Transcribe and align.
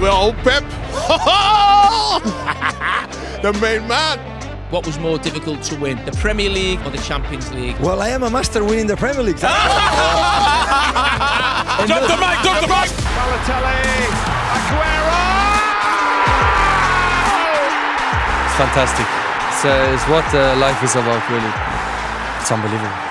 with 0.00 0.10
old 0.10 0.36
Pep. 0.38 0.62
the 3.42 3.52
main 3.60 3.86
man. 3.88 4.18
What 4.70 4.84
was 4.84 4.98
more 4.98 5.16
difficult 5.18 5.62
to 5.64 5.76
win, 5.76 6.04
the 6.04 6.10
Premier 6.12 6.50
League 6.50 6.80
or 6.84 6.90
the 6.90 6.98
Champions 6.98 7.52
League? 7.52 7.78
Well, 7.78 8.02
I 8.02 8.08
am 8.08 8.24
a 8.24 8.30
master 8.30 8.64
winning 8.64 8.88
the 8.88 8.96
Premier 8.96 9.22
League. 9.22 9.38
Drop 11.86 11.86
the 11.86 12.16
mic, 12.16 12.40
drop 12.42 12.60
the 12.60 12.66
mic. 12.66 12.90
Balotelli, 13.14 14.10
Aguero! 14.56 15.22
It's 18.46 18.56
fantastic. 18.56 19.06
It's, 19.48 19.64
uh, 19.64 19.94
it's 19.94 20.04
what 20.08 20.34
uh, 20.34 20.56
life 20.56 20.82
is 20.82 20.96
about, 20.96 21.22
really. 21.30 21.52
It's 22.40 22.50
unbelievable. 22.50 23.05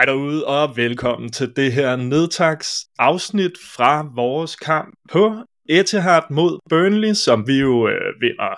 Hej 0.00 0.04
derude, 0.04 0.46
og 0.46 0.76
velkommen 0.76 1.32
til 1.32 1.56
det 1.56 1.72
her 1.72 1.96
nedtags 1.96 2.84
afsnit 2.98 3.52
fra 3.76 4.06
vores 4.14 4.56
kamp 4.56 4.94
på 5.12 5.34
Etihad 5.68 6.22
mod 6.30 6.58
Burnley, 6.68 7.14
som 7.14 7.46
vi 7.46 7.58
jo 7.58 7.88
øh, 7.88 8.20
vinder 8.20 8.54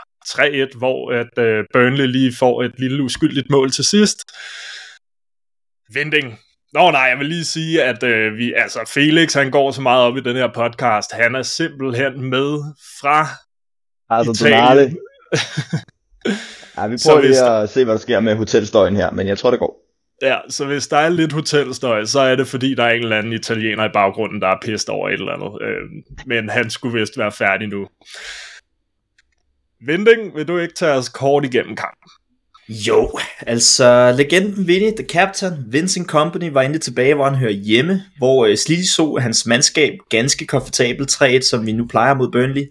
3-1, 0.74 0.78
hvor 0.78 1.12
at 1.12 1.44
øh, 1.44 1.64
Burnley 1.72 2.06
lige 2.06 2.32
får 2.38 2.62
et 2.62 2.72
lille 2.78 3.02
uskyldigt 3.02 3.50
mål 3.50 3.70
til 3.70 3.84
sidst. 3.84 4.18
Vending. 5.94 6.38
Nå 6.72 6.90
nej, 6.90 7.00
jeg 7.00 7.18
vil 7.18 7.26
lige 7.26 7.44
sige, 7.44 7.82
at 7.82 8.02
øh, 8.02 8.36
vi, 8.36 8.52
altså 8.56 8.90
Felix, 8.94 9.34
han 9.34 9.50
går 9.50 9.70
så 9.70 9.80
meget 9.80 10.02
op 10.02 10.16
i 10.16 10.20
den 10.20 10.36
her 10.36 10.48
podcast. 10.54 11.12
Han 11.12 11.34
er 11.34 11.42
simpelthen 11.42 12.30
med 12.30 12.74
fra 13.00 13.26
Altså, 14.10 14.46
Italien. 14.46 14.98
Ja, 16.76 16.86
vi 16.86 16.98
Så 16.98 17.08
prøver 17.08 17.20
hvis 17.20 17.30
lige 17.30 17.50
at 17.50 17.70
se, 17.70 17.84
hvad 17.84 17.94
der 17.94 18.00
sker 18.00 18.20
med 18.20 18.34
hotelstøjen 18.36 18.96
her, 18.96 19.10
men 19.10 19.28
jeg 19.28 19.38
tror, 19.38 19.50
det 19.50 19.60
går. 19.60 19.81
Ja, 20.22 20.38
så 20.48 20.64
hvis 20.64 20.88
der 20.88 20.96
er 20.96 21.08
lidt 21.08 21.32
hotelstøj, 21.32 22.04
så 22.04 22.20
er 22.20 22.36
det 22.36 22.48
fordi, 22.48 22.74
der 22.74 22.84
er 22.84 22.90
en 22.90 23.02
eller 23.02 23.18
anden 23.18 23.32
italiener 23.32 23.84
i 23.84 23.92
baggrunden, 23.92 24.40
der 24.40 24.48
er 24.48 24.58
pist 24.62 24.88
over 24.88 25.08
et 25.08 25.12
eller 25.12 25.32
andet. 25.32 25.62
Øh, 25.62 25.82
men 26.26 26.50
han 26.50 26.70
skulle 26.70 27.00
vist 27.00 27.18
være 27.18 27.32
færdig 27.32 27.68
nu. 27.68 27.88
Vinding, 29.86 30.36
vil 30.36 30.48
du 30.48 30.58
ikke 30.58 30.74
tage 30.74 30.92
os 30.92 31.08
kort 31.08 31.44
igennem 31.44 31.76
kampen? 31.76 32.10
Jo, 32.68 33.18
altså 33.40 34.14
legenden 34.16 34.66
Vinny, 34.66 34.90
the 34.96 35.06
captain, 35.08 35.52
Vincent 35.68 36.08
Company 36.08 36.50
var 36.50 36.62
endelig 36.62 36.80
tilbage, 36.80 37.14
hvor 37.14 37.24
han 37.24 37.34
hører 37.34 37.52
hjemme, 37.52 38.02
hvor 38.18 38.46
øh, 38.46 38.56
Sliddy 38.56 38.82
så 38.82 39.18
hans 39.20 39.46
mandskab 39.46 39.92
ganske 40.10 40.46
komfortabelt 40.46 41.10
3-1, 41.22 41.40
som 41.40 41.66
vi 41.66 41.72
nu 41.72 41.86
plejer 41.86 42.14
mod 42.14 42.32
Burnley. 42.32 42.64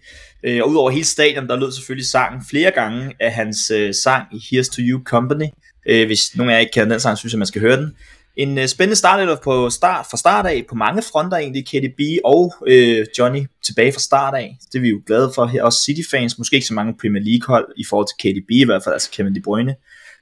Øh, 0.43 0.61
og 0.63 0.69
udover 0.69 0.89
hele 0.89 1.05
stadion, 1.05 1.47
der 1.47 1.55
lød 1.55 1.71
selvfølgelig 1.71 2.07
sangen 2.07 2.41
flere 2.49 2.71
gange 2.71 3.13
af 3.19 3.33
hans 3.33 3.71
øh, 3.71 3.93
sang 3.93 4.25
i 4.31 4.37
Here's 4.37 4.75
to 4.75 4.81
You 4.81 5.03
Company. 5.03 5.45
Øh, 5.85 6.05
hvis 6.05 6.35
nogen 6.35 6.49
af 6.49 6.53
jer 6.53 6.59
ikke 6.59 6.71
kender 6.71 6.89
den 6.89 6.99
sang, 6.99 7.17
synes 7.17 7.33
jeg, 7.33 7.37
man 7.37 7.47
skal 7.47 7.61
høre 7.61 7.77
den. 7.77 7.95
En 8.35 8.57
øh, 8.57 8.67
spændende 8.67 8.95
start 8.95 9.39
på 9.43 9.69
start, 9.69 10.05
fra 10.11 10.17
start 10.17 10.45
af, 10.45 10.65
på 10.69 10.75
mange 10.75 11.01
fronter 11.01 11.37
egentlig, 11.37 11.65
KDB 11.65 11.99
og 12.25 12.53
øh, 12.67 13.05
Johnny 13.19 13.47
tilbage 13.65 13.93
fra 13.93 13.99
start 13.99 14.33
af. 14.33 14.57
Det 14.71 14.77
er 14.77 14.81
vi 14.81 14.89
jo 14.89 15.01
glade 15.07 15.31
for 15.35 15.45
her, 15.45 15.63
også 15.63 15.83
City-fans, 15.83 16.37
måske 16.37 16.55
ikke 16.55 16.67
så 16.67 16.73
mange 16.73 16.93
Premier 17.01 17.23
League-hold 17.23 17.67
i 17.77 17.85
forhold 17.89 18.07
til 18.07 18.17
KDB 18.21 18.51
i 18.51 18.65
hvert 18.65 18.83
fald, 18.83 18.93
altså 18.93 19.11
Kevin 19.11 19.35
De 19.35 19.41
Bruyne. 19.41 19.75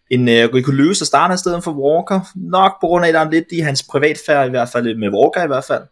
En 0.09 0.29
øh, 0.29 0.49
Rico 0.53 0.71
Lewis, 0.71 0.97
der 0.97 1.05
starter 1.05 1.35
i 1.35 1.38
stedet 1.38 1.63
for 1.63 1.71
Walker, 1.71 2.31
nok 2.35 2.71
på 2.81 2.88
grund 2.88 3.05
af, 3.05 3.07
at 3.07 3.13
der 3.13 3.19
er 3.19 3.31
lidt 3.31 3.45
i 3.51 3.59
hans 3.59 3.83
privatfærd, 3.83 4.47
i 4.47 4.49
hvert 4.49 4.69
fald 4.69 4.88
øh, 4.88 4.97
med 4.97 5.09
Walker 5.09 5.44
i 5.44 5.47
hvert 5.47 5.66
fald. 5.66 5.83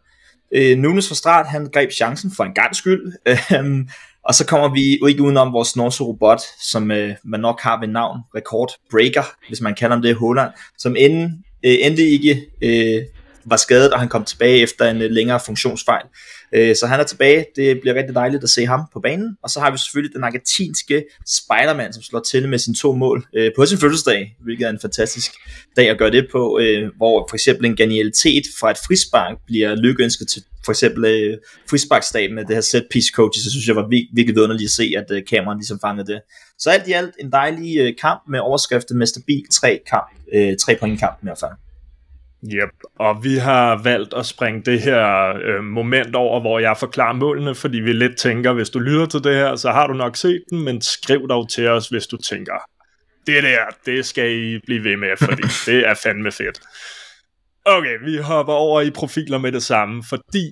Øh, 0.52 0.78
Nunes 0.78 1.08
fra 1.08 1.14
start, 1.14 1.46
han 1.46 1.68
greb 1.72 1.90
chancen 1.92 2.32
for 2.36 2.44
en 2.44 2.54
gang 2.54 2.76
skyld. 2.76 3.12
Øhm, 3.54 3.88
og 4.28 4.34
så 4.34 4.46
kommer 4.46 4.68
vi 4.68 4.98
jo 4.98 5.06
ikke 5.06 5.22
udenom 5.22 5.52
vores 5.52 5.76
norske 5.76 6.04
robot, 6.04 6.40
som 6.60 6.90
øh, 6.90 7.14
man 7.24 7.40
nok 7.40 7.60
har 7.60 7.80
ved 7.80 7.88
navn, 7.88 8.20
Record 8.34 8.68
Breaker, 8.90 9.22
hvis 9.48 9.60
man 9.60 9.74
kalder 9.74 9.96
ham 9.96 10.02
det, 10.02 10.14
Holland, 10.14 10.50
som 10.78 10.96
inden, 10.96 11.44
øh, 11.64 11.76
endelig 11.80 12.12
ikke 12.12 12.46
øh, 12.62 13.02
var 13.44 13.56
skadet, 13.56 13.92
og 13.92 14.00
han 14.00 14.08
kom 14.08 14.24
tilbage 14.24 14.62
efter 14.62 14.90
en 14.90 15.02
øh, 15.02 15.10
længere 15.10 15.40
funktionsfejl. 15.40 16.04
Øh, 16.52 16.76
så 16.76 16.86
han 16.86 17.00
er 17.00 17.04
tilbage, 17.04 17.44
det 17.56 17.80
bliver 17.80 17.94
rigtig 17.94 18.14
dejligt 18.14 18.42
at 18.42 18.50
se 18.50 18.66
ham 18.66 18.80
på 18.92 19.00
banen, 19.00 19.36
og 19.42 19.50
så 19.50 19.60
har 19.60 19.70
vi 19.70 19.78
selvfølgelig 19.78 20.14
den 20.14 20.24
argentinske 20.24 21.04
Spider-Man, 21.26 21.92
som 21.92 22.02
slår 22.02 22.20
til 22.20 22.48
med 22.48 22.58
sine 22.58 22.74
to 22.74 22.92
mål 22.92 23.26
øh, 23.34 23.50
på 23.56 23.66
sin 23.66 23.78
fødselsdag, 23.78 24.36
hvilket 24.44 24.66
er 24.66 24.70
en 24.70 24.80
fantastisk 24.80 25.32
dag 25.76 25.90
at 25.90 25.98
gøre 25.98 26.10
det 26.10 26.28
på, 26.32 26.58
øh, 26.62 26.90
hvor 26.96 27.26
for 27.30 27.36
eksempel 27.36 27.66
en 27.66 27.76
genialitet 27.76 28.44
fra 28.60 28.70
et 28.70 28.78
frispark 28.86 29.36
bliver 29.46 29.74
lykkeønsket 29.74 30.28
til 30.28 30.42
for 30.64 30.72
eksempel 30.72 31.04
øh, 31.04 31.38
frisparkstaben 31.70 32.34
med 32.34 32.44
det 32.44 32.56
her 32.56 32.60
set 32.60 32.86
piece 32.90 33.12
coach, 33.14 33.40
så 33.40 33.50
synes 33.50 33.68
jeg 33.68 33.76
var 33.76 33.82
vir- 33.82 34.10
virkelig 34.14 34.34
vidunderligt 34.36 34.68
at 34.68 34.70
se, 34.70 34.92
at 34.96 35.10
øh, 35.10 35.22
kameraet 35.30 35.58
ligesom 35.58 35.80
fangede 35.80 36.12
det. 36.12 36.20
Så 36.58 36.70
alt 36.70 36.88
i 36.88 36.92
alt 36.92 37.14
en 37.20 37.32
dejlig 37.32 37.78
øh, 37.78 37.92
kamp 38.00 38.22
med 38.28 38.40
overskriften 38.40 38.98
med 38.98 39.06
stabil 39.06 39.44
3 39.52 39.80
kamp, 39.90 40.08
øh, 40.34 40.56
3 40.56 40.76
point 40.80 41.00
kamp 41.00 41.16
i 41.22 41.24
hvert 41.24 41.38
fald. 41.38 41.67
Yep, 42.44 42.70
og 42.98 43.24
vi 43.24 43.36
har 43.36 43.82
valgt 43.82 44.14
at 44.14 44.26
springe 44.26 44.62
det 44.62 44.80
her 44.80 45.34
øh, 45.44 45.64
moment 45.64 46.14
over, 46.14 46.40
hvor 46.40 46.58
jeg 46.58 46.76
forklarer 46.76 47.12
målene, 47.12 47.54
fordi 47.54 47.78
vi 47.78 47.92
lidt 47.92 48.16
tænker, 48.16 48.52
hvis 48.52 48.70
du 48.70 48.78
lytter 48.78 49.06
til 49.06 49.24
det 49.24 49.34
her, 49.34 49.56
så 49.56 49.70
har 49.70 49.86
du 49.86 49.92
nok 49.92 50.16
set 50.16 50.42
den, 50.50 50.64
men 50.64 50.80
skriv 50.80 51.28
dog 51.28 51.50
til 51.50 51.68
os, 51.68 51.88
hvis 51.88 52.06
du 52.06 52.16
tænker, 52.16 52.54
det 53.26 53.42
der, 53.42 53.58
det 53.86 54.06
skal 54.06 54.32
I 54.32 54.58
blive 54.66 54.84
ved 54.84 54.96
med, 54.96 55.16
fordi 55.16 55.42
det 55.72 55.88
er 55.88 55.94
fandme 55.94 56.32
fedt. 56.32 56.60
Okay, 57.64 57.98
vi 58.04 58.16
hopper 58.16 58.52
over 58.52 58.80
i 58.80 58.90
profiler 58.90 59.38
med 59.38 59.52
det 59.52 59.62
samme, 59.62 60.02
fordi 60.08 60.50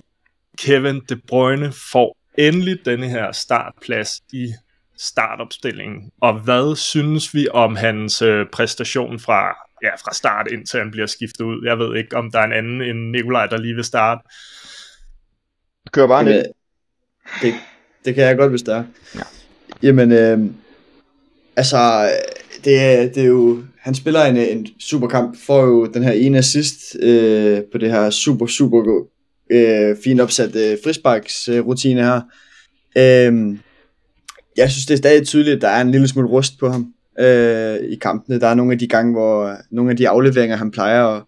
Kevin 0.57 1.01
De 1.09 1.15
Bruyne 1.27 1.73
får 1.91 2.17
endelig 2.37 2.85
denne 2.85 3.09
her 3.09 3.31
startplads 3.31 4.21
i 4.33 4.53
startopstillingen. 4.97 6.11
Og 6.21 6.39
hvad 6.39 6.75
synes 6.75 7.33
vi 7.33 7.47
om 7.49 7.75
hans 7.75 8.21
øh, 8.21 8.45
præstation 8.53 9.19
fra, 9.19 9.66
ja, 9.83 9.95
fra 9.95 10.13
start 10.13 10.47
indtil 10.51 10.79
han 10.79 10.91
bliver 10.91 11.07
skiftet 11.07 11.43
ud? 11.45 11.65
Jeg 11.65 11.79
ved 11.79 11.97
ikke, 11.97 12.15
om 12.17 12.31
der 12.31 12.39
er 12.39 12.43
en 12.45 12.53
anden 12.53 12.81
end 12.81 13.09
Nikolaj, 13.11 13.45
der 13.47 13.57
lige 13.57 13.75
vil 13.75 13.83
starte. 13.83 14.21
Kør 15.91 16.07
bare 16.07 16.23
ned. 16.23 16.33
Jamen, 16.33 16.45
det, 17.41 17.53
det 18.05 18.15
kan 18.15 18.23
jeg 18.23 18.37
godt, 18.37 18.49
hvis 18.51 18.61
det 18.61 18.73
er. 18.73 18.83
Ja. 19.15 19.21
Jamen, 19.83 20.11
øh, 20.11 20.39
altså, 21.55 22.09
det, 22.63 22.79
er- 22.81 23.09
det 23.13 23.17
er 23.17 23.27
jo, 23.27 23.63
han 23.79 23.95
spiller 23.95 24.23
en, 24.25 24.37
en 24.37 24.67
superkamp, 24.79 25.37
får 25.45 25.63
jo 25.65 25.85
den 25.85 26.03
her 26.03 26.11
ene 26.11 26.37
assist 26.37 26.95
øh, 27.01 27.61
på 27.71 27.77
det 27.77 27.91
her 27.91 28.09
super, 28.09 28.45
super 28.47 29.03
øh, 29.51 29.97
fint 30.03 30.21
opsat 30.21 30.55
øh, 30.55 30.77
frisparksrutine 30.83 32.03
her. 32.03 32.21
Øh, 32.97 33.57
jeg 34.57 34.71
synes, 34.71 34.85
det 34.85 34.93
er 34.93 34.97
stadig 34.97 35.27
tydeligt, 35.27 35.55
at 35.55 35.61
der 35.61 35.67
er 35.67 35.81
en 35.81 35.91
lille 35.91 36.07
smule 36.07 36.27
rust 36.27 36.59
på 36.59 36.69
ham 36.69 36.93
øh, 37.19 37.75
i 37.89 37.95
kampene. 37.95 38.39
Der 38.39 38.47
er 38.47 38.55
nogle 38.55 38.71
af 38.71 38.79
de 38.79 38.87
gange, 38.87 39.13
hvor 39.13 39.57
nogle 39.71 39.91
af 39.91 39.97
de 39.97 40.09
afleveringer, 40.09 40.55
han 40.55 40.71
plejer 40.71 41.03
at 41.03 41.23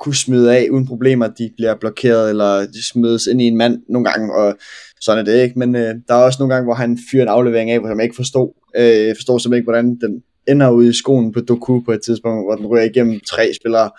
kunne 0.00 0.14
smide 0.14 0.56
af 0.56 0.68
uden 0.70 0.86
problemer, 0.86 1.26
de 1.26 1.50
bliver 1.56 1.74
blokeret, 1.74 2.30
eller 2.30 2.66
de 2.66 2.86
smides 2.86 3.26
ind 3.26 3.42
i 3.42 3.44
en 3.44 3.56
mand 3.56 3.82
nogle 3.88 4.10
gange, 4.10 4.34
og 4.34 4.56
sådan 5.00 5.26
er 5.26 5.32
det 5.32 5.42
ikke. 5.42 5.58
Men 5.58 5.76
øh, 5.76 5.94
der 6.08 6.14
er 6.14 6.22
også 6.24 6.36
nogle 6.38 6.54
gange, 6.54 6.64
hvor 6.64 6.74
han 6.74 6.98
fyrer 7.10 7.22
en 7.22 7.28
aflevering 7.28 7.70
af, 7.70 7.80
hvor 7.80 7.88
man 7.88 8.00
ikke 8.00 8.16
forstår, 8.16 8.56
Øh, 8.78 9.16
forstår 9.16 9.38
simpelthen 9.38 9.60
ikke, 9.60 9.64
hvordan 9.64 9.98
den 10.00 10.22
ender 10.48 10.70
ude 10.70 10.88
i 10.88 10.92
skoen 10.92 11.32
på 11.32 11.40
Doku 11.40 11.80
på 11.80 11.92
et 11.92 12.02
tidspunkt, 12.02 12.46
hvor 12.46 12.56
den 12.56 12.66
ryger 12.66 12.84
igennem 12.84 13.20
tre 13.20 13.52
spillere. 13.54 13.90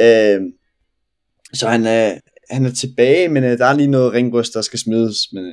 Øh, 0.00 0.40
så 1.54 1.68
han 1.68 1.86
øh, 1.86 2.20
han 2.50 2.66
er 2.66 2.70
tilbage, 2.70 3.28
men 3.28 3.44
øh, 3.44 3.58
der 3.58 3.66
er 3.66 3.76
lige 3.76 3.86
noget 3.86 4.12
ringrust, 4.12 4.54
der 4.54 4.60
skal 4.60 4.78
smides. 4.78 5.32
Men 5.32 5.44
øh, 5.44 5.52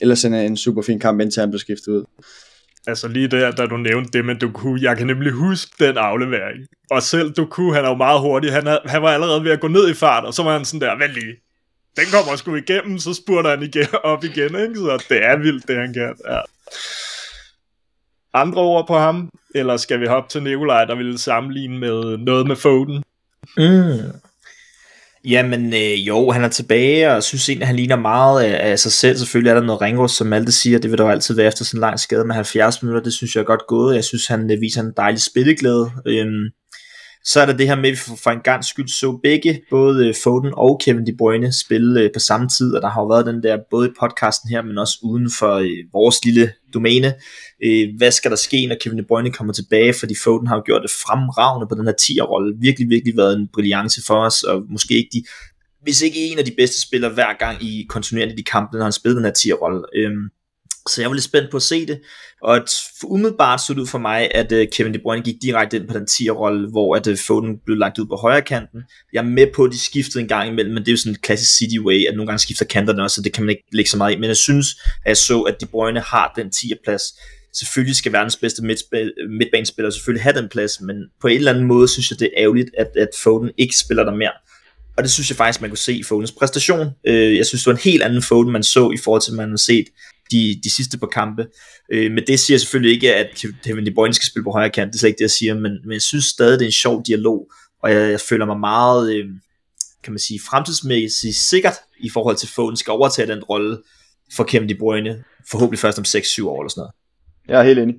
ellers 0.00 0.24
er 0.24 0.40
øh, 0.40 0.44
en 0.44 0.56
super 0.56 0.82
fin 0.82 0.98
kamp, 0.98 1.20
indtil 1.20 1.40
han 1.40 1.50
blev 1.50 1.58
skiftet 1.58 1.92
ud. 1.92 2.04
Altså 2.88 3.08
lige 3.08 3.28
der, 3.28 3.50
da 3.50 3.66
du 3.66 3.76
nævnte 3.76 4.10
det 4.18 4.24
med 4.24 4.34
Doku, 4.34 4.76
jeg 4.80 4.96
kan 4.96 5.06
nemlig 5.06 5.32
huske 5.32 5.84
den 5.86 5.98
aflevering. 5.98 6.66
Og 6.90 7.02
selv 7.02 7.32
Doku, 7.32 7.72
han 7.72 7.84
er 7.84 7.88
jo 7.88 7.94
meget 7.94 8.20
hurtig, 8.20 8.52
han, 8.52 8.66
havde, 8.66 8.80
han 8.84 9.02
var 9.02 9.08
allerede 9.08 9.44
ved 9.44 9.50
at 9.50 9.60
gå 9.60 9.68
ned 9.68 9.90
i 9.90 9.94
fart, 9.94 10.24
og 10.24 10.34
så 10.34 10.42
var 10.42 10.52
han 10.52 10.64
sådan 10.64 10.80
der, 10.80 10.98
vent 10.98 11.12
lige, 11.12 11.36
den 11.96 12.04
kommer 12.12 12.36
sgu 12.36 12.54
igennem, 12.54 12.98
så 12.98 13.14
spurgte 13.14 13.50
han 13.50 13.62
igen, 13.62 13.86
op 14.12 14.24
igen, 14.24 14.60
ikke? 14.60 14.76
Så 14.76 15.04
det 15.08 15.24
er 15.24 15.36
vildt, 15.36 15.68
det 15.68 15.76
han 15.76 15.94
kan. 15.94 16.14
Ja. 16.28 16.40
Andre 18.34 18.62
ord 18.62 18.86
på 18.86 18.98
ham? 18.98 19.30
Eller 19.54 19.76
skal 19.76 20.00
vi 20.00 20.06
hoppe 20.06 20.30
til 20.30 20.42
Nikolaj, 20.42 20.84
der 20.84 20.94
ville 20.94 21.18
sammenligne 21.18 21.78
med 21.78 22.16
noget 22.16 22.46
med 22.46 22.56
Foden? 22.56 23.04
Mm. 23.56 24.27
Jamen 25.28 25.74
øh, 25.74 26.08
jo, 26.08 26.30
han 26.30 26.44
er 26.44 26.48
tilbage, 26.48 27.12
og 27.12 27.22
synes 27.22 27.48
egentlig, 27.48 27.62
at 27.62 27.66
han 27.66 27.76
ligner 27.76 27.96
meget 27.96 28.42
af, 28.42 28.70
af 28.70 28.78
sig 28.78 28.92
selv. 28.92 29.16
Selvfølgelig 29.16 29.50
er 29.50 29.54
der 29.54 29.66
noget 29.66 29.80
Ringo, 29.80 30.08
som 30.08 30.26
Malte 30.26 30.52
siger, 30.52 30.78
det 30.78 30.90
vil 30.90 30.98
der 30.98 31.08
altid 31.08 31.34
være 31.34 31.46
efter 31.46 31.64
sådan 31.64 31.78
en 31.78 31.80
lang 31.80 32.00
skade 32.00 32.24
med 32.24 32.34
70 32.34 32.82
minutter. 32.82 33.02
Det 33.02 33.12
synes 33.12 33.34
jeg 33.34 33.40
er 33.40 33.44
godt 33.44 33.66
gået. 33.68 33.94
Jeg 33.94 34.04
synes, 34.04 34.26
han 34.26 34.50
øh, 34.50 34.60
viser 34.60 34.82
en 34.82 34.92
dejlig 34.96 35.20
spilleglæde. 35.20 35.90
Øhm, 36.06 36.44
så 37.32 37.40
er 37.40 37.46
der 37.46 37.56
det 37.56 37.68
her 37.68 37.76
med, 37.76 37.84
at 37.84 37.92
vi 37.92 37.96
for, 38.22 38.30
en 38.30 38.40
gang 38.40 38.64
skyld 38.64 38.88
så 38.88 39.18
begge, 39.22 39.62
både 39.70 40.08
øh, 40.08 40.14
Foden 40.24 40.52
og 40.54 40.80
Kevin 40.84 41.06
De 41.06 41.16
Bruyne, 41.18 41.52
spille 41.52 42.00
øh, 42.00 42.10
på 42.14 42.20
samme 42.20 42.48
tid, 42.48 42.74
og 42.74 42.82
der 42.82 42.88
har 42.88 43.00
jo 43.00 43.06
været 43.06 43.26
den 43.26 43.42
der, 43.42 43.58
både 43.70 43.88
i 43.88 43.92
podcasten 44.00 44.50
her, 44.50 44.62
men 44.62 44.78
også 44.78 44.98
uden 45.02 45.30
for 45.38 45.54
øh, 45.54 45.92
vores 45.92 46.24
lille 46.24 46.52
domæne. 46.74 47.14
Hvad 47.96 48.10
skal 48.10 48.30
der 48.30 48.36
ske, 48.36 48.66
når 48.66 48.76
Kevin 48.80 48.98
De 48.98 49.04
Bruyne 49.08 49.30
kommer 49.30 49.52
tilbage, 49.52 49.94
fordi 50.00 50.14
Foden 50.24 50.46
har 50.46 50.56
jo 50.56 50.62
gjort 50.66 50.82
det 50.82 50.90
fremragende 50.90 51.66
på 51.68 51.74
den 51.74 51.86
her 51.86 51.94
10'er-rolle. 52.00 52.54
Virkelig, 52.60 52.88
virkelig 52.88 53.16
været 53.16 53.36
en 53.36 53.48
brillance 53.52 54.02
for 54.06 54.14
os, 54.14 54.42
og 54.42 54.62
måske 54.70 54.94
ikke 54.94 55.10
de, 55.12 55.22
hvis 55.82 56.02
ikke 56.02 56.18
en 56.18 56.38
af 56.38 56.44
de 56.44 56.54
bedste 56.56 56.80
spillere 56.82 57.12
hver 57.12 57.38
gang 57.38 57.62
i 57.62 57.86
kontinuerligt 57.88 58.40
i 58.40 58.42
kampen, 58.42 58.78
når 58.78 58.84
han 58.84 58.92
spiller 58.92 59.16
den 59.16 59.24
her 59.24 59.32
10'er-rolle. 59.38 59.82
Øhm, 59.96 60.24
så 60.88 61.00
jeg 61.00 61.10
var 61.10 61.14
lidt 61.14 61.24
spændt 61.24 61.50
på 61.50 61.56
at 61.56 61.62
se 61.62 61.86
det, 61.86 62.00
og 62.42 62.56
at 62.56 62.70
umiddelbart 63.04 63.60
så 63.60 63.74
det 63.74 63.80
ud 63.80 63.86
for 63.86 63.98
mig, 63.98 64.34
at 64.34 64.52
uh, 64.52 64.58
Kevin 64.72 64.94
De 64.94 64.98
Bruyne 64.98 65.22
gik 65.22 65.34
direkte 65.42 65.76
ind 65.76 65.88
på 65.88 65.94
den 65.94 66.06
10'er-rolle, 66.10 66.70
hvor 66.70 66.96
at 66.96 67.06
uh, 67.06 67.16
Foden 67.26 67.58
blev 67.66 67.76
lagt 67.76 67.98
ud 67.98 68.06
på 68.06 68.16
højre 68.16 68.42
kanten. 68.42 68.80
Jeg 69.12 69.18
er 69.18 69.28
med 69.28 69.46
på, 69.54 69.64
at 69.64 69.72
de 69.72 69.78
skiftede 69.78 70.22
en 70.22 70.28
gang 70.28 70.48
imellem, 70.48 70.74
men 70.74 70.82
det 70.82 70.88
er 70.88 70.92
jo 70.92 70.96
sådan 70.96 71.12
en 71.12 71.18
klassisk 71.22 71.56
City 71.56 71.78
way, 71.78 72.06
at 72.06 72.14
nogle 72.16 72.26
gange 72.26 72.38
skifter 72.38 72.64
kanterne 72.64 73.02
også, 73.02 73.14
så 73.14 73.22
det 73.22 73.32
kan 73.32 73.44
man 73.44 73.50
ikke 73.50 73.64
lægge 73.72 73.90
så 73.90 73.96
meget 73.96 74.12
i. 74.12 74.16
Men 74.16 74.28
jeg 74.28 74.36
synes, 74.36 74.66
at 75.04 75.08
jeg 75.08 75.16
så, 75.16 75.40
at 75.40 75.60
De 75.60 75.66
Bruyne 75.66 76.00
har 76.00 76.32
den 76.36 76.46
10'er-plads. 76.46 77.02
Selvfølgelig 77.52 77.96
skal 77.96 78.12
verdens 78.12 78.36
bedste 78.36 78.62
øh, 78.62 79.30
midtbanespiller 79.30 79.90
selvfølgelig 79.90 80.22
have 80.22 80.36
den 80.40 80.48
plads, 80.48 80.80
men 80.80 80.96
på 81.20 81.26
en 81.28 81.36
eller 81.36 81.52
anden 81.52 81.66
måde 81.66 81.88
synes 81.88 82.10
jeg, 82.10 82.18
det 82.18 82.26
er 82.26 82.42
ærgerligt, 82.42 82.70
at, 82.78 82.90
at 82.96 83.08
Foden 83.22 83.50
ikke 83.58 83.76
spiller 83.76 84.04
der 84.04 84.14
mere. 84.14 84.32
Og 84.96 85.04
det 85.04 85.10
synes 85.10 85.30
jeg 85.30 85.36
faktisk, 85.36 85.60
man 85.60 85.70
kunne 85.70 85.78
se 85.78 85.94
i 85.94 86.02
Fodens 86.02 86.32
præstation. 86.32 86.90
Jeg 87.04 87.46
synes, 87.46 87.62
det 87.62 87.66
var 87.66 87.72
en 87.72 87.90
helt 87.90 88.02
anden 88.02 88.22
Foden, 88.22 88.52
man 88.52 88.62
så 88.62 88.90
i 88.90 88.96
forhold 89.04 89.22
til, 89.22 89.34
man 89.34 89.50
har 89.50 89.56
set 89.56 89.84
de, 90.32 90.60
de 90.64 90.74
sidste 90.74 90.98
par 90.98 91.06
kampe. 91.06 91.46
Øh, 91.92 92.12
men 92.12 92.24
det 92.26 92.40
siger 92.40 92.58
selvfølgelig 92.58 92.94
ikke, 92.94 93.14
at 93.14 93.44
Kevin 93.64 93.86
De 93.86 93.94
Bruyne 93.94 94.14
skal 94.14 94.26
spille 94.26 94.44
på 94.44 94.50
højre 94.50 94.70
kant, 94.70 94.92
det 94.92 94.96
er 94.96 94.98
slet 94.98 95.08
ikke 95.08 95.18
det, 95.18 95.22
jeg 95.22 95.30
siger, 95.30 95.54
men, 95.54 95.72
men 95.84 95.92
jeg 95.92 96.02
synes 96.02 96.24
stadig, 96.24 96.58
det 96.58 96.64
er 96.64 96.68
en 96.68 96.72
sjov 96.72 97.02
dialog, 97.06 97.50
og 97.82 97.92
jeg, 97.92 98.10
jeg 98.10 98.20
føler 98.20 98.46
mig 98.46 98.60
meget, 98.60 99.14
øh, 99.14 99.26
kan 100.04 100.12
man 100.12 100.18
sige, 100.18 100.40
fremtidsmæssigt 100.50 101.36
sikkert 101.36 101.74
i 102.00 102.10
forhold 102.10 102.36
til, 102.36 102.46
at 102.46 102.50
Foden 102.50 102.76
skal 102.76 102.90
overtage 102.90 103.34
den 103.34 103.44
rolle 103.44 103.78
for 104.36 104.44
Kevin 104.44 104.68
De 104.68 104.74
Bruyne, 104.74 105.24
forhåbentlig 105.50 105.78
først 105.78 105.98
om 105.98 106.04
6-7 106.08 106.46
år 106.46 106.62
eller 106.62 106.70
sådan 106.70 106.80
noget. 106.80 106.92
Jeg 107.48 107.60
er 107.60 107.64
helt 107.64 107.78
enig. 107.78 107.94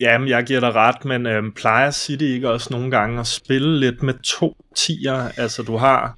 Jamen, 0.00 0.28
jeg 0.28 0.44
giver 0.44 0.60
dig 0.60 0.74
ret, 0.74 1.04
men 1.04 1.26
øhm, 1.26 1.52
plejer 1.52 1.90
City 1.90 2.22
ikke 2.22 2.50
også 2.50 2.68
nogle 2.70 2.90
gange 2.90 3.20
at 3.20 3.26
spille 3.26 3.80
lidt 3.80 4.02
med 4.02 4.14
to 4.24 4.56
tier? 4.76 5.28
Altså, 5.36 5.62
du 5.62 5.76
har 5.76 6.16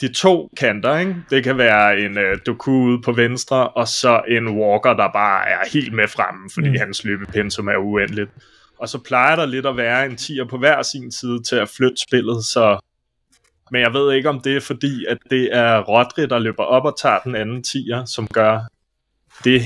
de 0.00 0.12
to 0.12 0.50
kanter, 0.56 0.98
ikke? 0.98 1.16
Det 1.30 1.44
kan 1.44 1.58
være 1.58 1.98
en 2.00 2.18
uh, 2.18 2.38
Doku 2.46 2.70
ude 2.70 3.02
på 3.02 3.12
venstre, 3.12 3.68
og 3.68 3.88
så 3.88 4.22
en 4.28 4.48
Walker, 4.48 4.94
der 4.94 5.12
bare 5.12 5.48
er 5.48 5.58
helt 5.72 5.92
med 5.92 6.08
fremme, 6.08 6.50
fordi 6.54 6.68
mm. 6.68 6.76
hans 6.78 7.04
løbepensum 7.04 7.68
er 7.68 7.76
uendeligt. 7.76 8.30
Og 8.78 8.88
så 8.88 8.98
plejer 8.98 9.36
der 9.36 9.46
lidt 9.46 9.66
at 9.66 9.76
være 9.76 10.06
en 10.06 10.16
tier 10.16 10.44
på 10.44 10.58
hver 10.58 10.82
sin 10.82 11.12
side 11.12 11.42
til 11.42 11.56
at 11.56 11.68
flytte 11.68 11.96
spillet, 12.08 12.44
så... 12.44 12.78
Men 13.70 13.82
jeg 13.82 13.92
ved 13.92 14.12
ikke, 14.12 14.28
om 14.28 14.40
det 14.40 14.56
er 14.56 14.60
fordi, 14.60 15.04
at 15.08 15.18
det 15.30 15.56
er 15.56 15.80
Rodri, 15.80 16.26
der 16.26 16.38
løber 16.38 16.62
op 16.62 16.84
og 16.84 16.98
tager 16.98 17.18
den 17.18 17.34
anden 17.34 17.62
tier, 17.62 18.04
som 18.04 18.26
gør 18.26 18.60
det. 19.44 19.62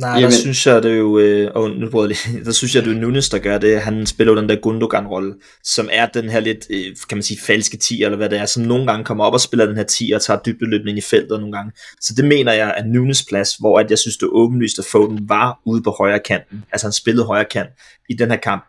Nej, 0.00 0.10
Jamen. 0.10 0.22
der 0.30 0.36
synes 0.36 0.66
jeg, 0.66 0.82
det 0.82 0.90
er 0.90 0.96
jo, 0.96 1.18
øh, 1.18 1.50
oh, 1.54 1.70
nu 1.70 1.90
prøver 1.90 2.04
jeg 2.06 2.16
lige, 2.26 2.44
der 2.44 2.52
synes 2.52 2.74
jeg, 2.74 2.84
det 2.84 2.96
er 2.96 3.00
Nunes, 3.00 3.28
der 3.28 3.38
gør 3.38 3.58
det. 3.58 3.80
Han 3.80 4.06
spiller 4.06 4.32
jo 4.32 4.40
den 4.40 4.48
der 4.48 4.56
Gundogan-rolle, 4.56 5.34
som 5.64 5.88
er 5.92 6.06
den 6.06 6.28
her 6.28 6.40
lidt, 6.40 6.66
øh, 6.70 6.96
kan 7.08 7.18
man 7.18 7.22
sige, 7.22 7.40
falske 7.40 7.76
10, 7.76 8.02
eller 8.02 8.16
hvad 8.16 8.28
det 8.28 8.38
er, 8.38 8.46
som 8.46 8.62
nogle 8.62 8.86
gange 8.86 9.04
kommer 9.04 9.24
op 9.24 9.32
og 9.32 9.40
spiller 9.40 9.66
den 9.66 9.76
her 9.76 9.82
10, 9.82 10.12
og 10.14 10.22
tager 10.22 10.40
dybdeløbning 10.46 10.98
i 10.98 11.00
feltet 11.00 11.40
nogle 11.40 11.52
gange. 11.52 11.72
Så 12.00 12.14
det 12.14 12.24
mener 12.24 12.52
jeg 12.52 12.74
er 12.76 12.84
Nunes 12.84 13.24
plads, 13.28 13.56
hvor 13.56 13.78
at 13.78 13.90
jeg 13.90 13.98
synes, 13.98 14.16
det 14.16 14.26
er 14.26 14.30
åbenlyst, 14.30 14.78
at 14.78 14.84
Foden 14.84 15.28
var 15.28 15.60
ude 15.66 15.82
på 15.82 15.94
højre 15.98 16.20
kanten. 16.20 16.64
Altså 16.72 16.86
han 16.86 16.92
spillede 16.92 17.26
højre 17.26 17.44
kant 17.44 17.70
i 18.08 18.14
den 18.14 18.30
her 18.30 18.38
kamp, 18.38 18.64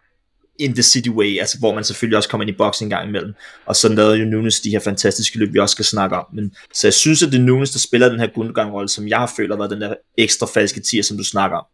in 0.59 0.73
the 0.73 0.83
city 0.83 1.09
way, 1.09 1.39
altså 1.39 1.59
hvor 1.59 1.75
man 1.75 1.83
selvfølgelig 1.83 2.17
også 2.17 2.29
kommer 2.29 2.43
ind 2.43 2.55
i 2.55 2.57
boxing 2.57 2.85
en 2.85 2.89
gang 2.89 3.09
imellem. 3.09 3.33
Og 3.65 3.75
så 3.75 3.89
lavede 3.89 4.17
jo 4.17 4.25
Nunes 4.25 4.61
de 4.61 4.69
her 4.69 4.79
fantastiske 4.79 5.39
løb, 5.39 5.53
vi 5.53 5.59
også 5.59 5.73
skal 5.73 5.85
snakke 5.85 6.15
om. 6.15 6.25
Men, 6.33 6.51
så 6.73 6.87
jeg 6.87 6.93
synes, 6.93 7.23
at 7.23 7.31
det 7.31 7.39
er 7.39 7.43
Nunes, 7.43 7.71
der 7.71 7.79
spiller 7.79 8.09
den 8.09 8.19
her 8.19 8.27
Gundogan-rolle, 8.35 8.89
som 8.89 9.07
jeg 9.07 9.17
har 9.17 9.31
følt 9.37 9.51
har 9.51 9.57
været 9.57 9.71
den 9.71 9.81
der 9.81 9.93
ekstra 10.17 10.47
falske 10.53 10.79
tier, 10.79 11.03
som 11.03 11.17
du 11.17 11.23
snakker 11.23 11.57
om. 11.57 11.65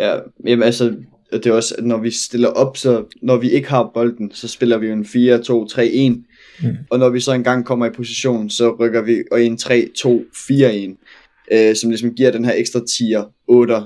Ja, 0.00 0.18
jamen 0.46 0.62
altså, 0.62 0.94
det 1.32 1.46
er 1.46 1.52
også, 1.52 1.74
at 1.78 1.84
når 1.84 1.98
vi 1.98 2.10
stiller 2.10 2.48
op, 2.48 2.76
så 2.76 3.04
når 3.22 3.36
vi 3.36 3.50
ikke 3.50 3.68
har 3.68 3.90
bolden, 3.94 4.30
så 4.34 4.48
spiller 4.48 4.78
vi 4.78 4.86
jo 4.86 4.92
en 4.92 5.04
4-2-3-1. 5.04 6.66
Mm. 6.68 6.76
Og 6.90 6.98
når 6.98 7.08
vi 7.08 7.20
så 7.20 7.32
engang 7.32 7.66
kommer 7.66 7.86
i 7.86 7.90
position, 7.90 8.50
så 8.50 8.76
rykker 8.80 9.02
vi 9.02 9.22
og 9.30 9.42
en 9.42 9.58
3-2-4-1, 9.62 11.52
øh, 11.52 11.76
som 11.76 11.90
ligesom 11.90 12.14
giver 12.14 12.30
den 12.30 12.44
her 12.44 12.52
ekstra 12.52 12.80
tier 12.96 13.24
8, 13.48 13.74
øh, 13.74 13.82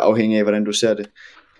afhængig 0.00 0.38
af 0.38 0.44
hvordan 0.44 0.64
du 0.64 0.72
ser 0.72 0.94
det 0.94 1.06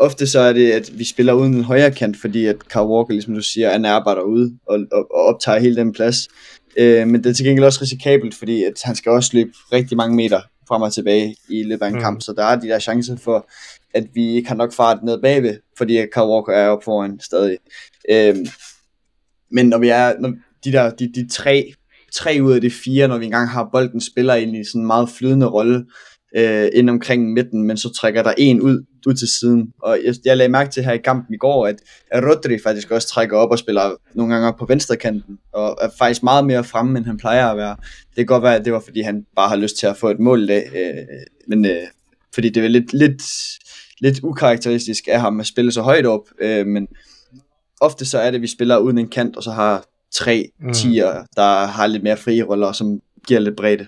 ofte 0.01 0.27
så 0.27 0.41
er 0.41 0.53
det, 0.53 0.73
at 0.73 0.99
vi 0.99 1.05
spiller 1.05 1.33
uden 1.33 1.55
en 1.55 1.65
højre 1.65 1.91
kant, 1.91 2.17
fordi 2.17 2.47
at 2.47 2.57
Carl 2.57 2.87
Walker, 2.87 3.13
ligesom 3.13 3.35
du 3.35 3.43
siger, 3.43 3.69
er 3.69 3.79
nærbar 3.79 4.15
derude 4.15 4.59
og, 4.67 4.79
og, 4.93 5.07
og 5.15 5.23
optager 5.23 5.59
hele 5.59 5.77
den 5.77 5.93
plads. 5.93 6.29
Øh, 6.77 7.09
men 7.09 7.25
det 7.25 7.31
er 7.31 7.35
til 7.35 7.45
gengæld 7.45 7.65
også 7.65 7.79
risikabelt, 7.83 8.35
fordi 8.35 8.65
at 8.65 8.73
han 8.85 8.97
skal 8.97 9.13
også 9.13 9.31
løbe 9.33 9.51
rigtig 9.73 9.97
mange 9.97 10.17
meter 10.17 10.41
frem 10.69 10.83
og 10.83 10.93
tilbage 10.93 11.37
i 11.49 11.63
løbet 11.63 11.83
af 11.83 11.89
en 11.89 11.95
mm. 11.95 12.01
kamp, 12.01 12.23
så 12.23 12.33
der 12.33 12.45
er 12.45 12.61
de 12.61 12.69
der 12.69 12.79
chancer 12.79 13.17
for, 13.17 13.49
at 13.95 14.07
vi 14.15 14.29
ikke 14.29 14.49
har 14.49 14.57
nok 14.57 14.73
fart 14.73 15.03
ned 15.03 15.23
bagved, 15.23 15.57
fordi 15.79 15.97
at 15.97 16.09
Carl 16.15 16.31
Walker 16.31 16.53
er 16.53 16.69
oppe 16.69 16.85
foran 16.85 17.21
stadig. 17.21 17.57
Øh, 18.11 18.37
men 19.51 19.69
når 19.69 19.79
vi 19.79 19.89
er, 19.89 20.13
når 20.21 20.33
de 20.65 20.73
der, 20.73 20.91
de, 20.91 21.13
de 21.15 21.29
tre, 21.29 21.73
tre 22.13 22.39
ud 22.43 22.53
af 22.53 22.61
de 22.61 22.71
fire, 22.71 23.09
når 23.09 23.19
vi 23.19 23.25
engang 23.25 23.49
har 23.49 23.69
bolden, 23.73 24.01
spiller 24.01 24.35
i 24.35 24.65
sådan 24.65 24.81
en 24.81 24.87
meget 24.87 25.09
flydende 25.09 25.47
rolle, 25.47 25.85
øh, 26.37 26.69
ind 26.75 26.91
omkring 26.91 27.33
midten, 27.33 27.63
men 27.63 27.77
så 27.77 27.93
trækker 27.93 28.23
der 28.23 28.35
en 28.39 28.61
ud, 28.61 28.85
ud 29.07 29.15
til 29.15 29.29
siden. 29.29 29.73
Og 29.83 29.99
jeg, 30.05 30.15
jeg 30.25 30.37
lagde 30.37 30.53
mærke 30.53 30.71
til 30.71 30.85
her 30.85 30.93
i 30.93 30.99
kampen 30.99 31.35
i 31.35 31.37
går, 31.37 31.67
at, 31.67 31.77
at 32.11 32.25
Rodri 32.25 32.59
faktisk 32.65 32.91
også 32.91 33.09
trækker 33.09 33.37
op 33.37 33.51
og 33.51 33.59
spiller 33.59 33.91
nogle 34.15 34.33
gange 34.33 34.49
op 34.49 34.57
på 34.57 34.67
venstre 34.67 34.97
kanten, 34.97 35.39
og 35.53 35.79
er 35.81 35.89
faktisk 35.99 36.23
meget 36.23 36.47
mere 36.47 36.65
fremme, 36.65 36.99
end 36.99 37.07
han 37.07 37.17
plejer 37.17 37.47
at 37.47 37.57
være. 37.57 37.77
Det 38.09 38.17
kan 38.17 38.27
godt 38.27 38.43
være, 38.43 38.57
at 38.57 38.65
det 38.65 38.73
var, 38.73 38.81
fordi 38.81 39.01
han 39.01 39.27
bare 39.37 39.49
har 39.49 39.57
lyst 39.57 39.77
til 39.77 39.87
at 39.87 39.97
få 39.97 40.11
et 40.11 40.19
mål 40.19 40.43
i 40.43 40.47
dag, 40.47 40.71
øh, 40.75 41.05
men 41.49 41.65
øh, 41.65 41.83
fordi 42.35 42.49
det 42.49 42.65
er 42.65 42.69
lidt, 42.69 42.93
lidt, 42.93 43.23
lidt 44.01 44.21
ukarakteristisk 44.23 45.05
af 45.09 45.21
ham 45.21 45.41
at 45.41 45.47
spille 45.47 45.73
så 45.73 45.83
højt 45.83 46.07
op, 46.07 46.29
øh, 46.41 46.67
men 46.67 46.89
ofte 47.81 48.05
så 48.05 48.19
er 48.19 48.31
det, 48.31 48.35
at 48.39 48.43
vi 48.43 48.47
spiller 48.47 48.79
uden 48.79 48.99
en 48.99 49.09
kant, 49.09 49.37
og 49.37 49.43
så 49.43 49.51
har 49.51 49.85
tre 50.13 50.51
mm. 50.61 50.73
tiger, 50.73 51.25
der 51.37 51.67
har 51.67 51.87
lidt 51.87 52.03
mere 52.03 52.17
frie 52.17 52.43
roller, 52.43 52.73
som 52.73 53.01
giver 53.27 53.41
lidt 53.41 53.57
bredde. 53.57 53.87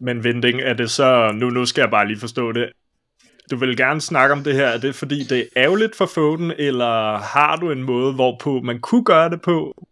Men 0.00 0.24
Vinding, 0.24 0.60
er 0.60 0.74
det 0.74 0.90
så, 0.90 1.32
nu, 1.34 1.50
nu 1.50 1.66
skal 1.66 1.82
jeg 1.82 1.90
bare 1.90 2.06
lige 2.06 2.20
forstå 2.20 2.52
det, 2.52 2.72
du 3.50 3.56
vil 3.56 3.76
gerne 3.76 4.00
snakke 4.00 4.32
om 4.32 4.44
det 4.44 4.54
her, 4.54 4.66
er 4.66 4.78
det 4.78 4.94
fordi 4.94 5.24
det 5.24 5.38
er 5.38 5.44
ærgerligt 5.56 5.96
for 5.96 6.06
Foden, 6.06 6.52
eller 6.58 7.18
har 7.18 7.56
du 7.56 7.70
en 7.70 7.82
måde, 7.82 8.12
hvorpå 8.12 8.60
man 8.60 8.80
kunne 8.80 9.04
gøre 9.04 9.30
det 9.30 9.42
på? 9.42 9.86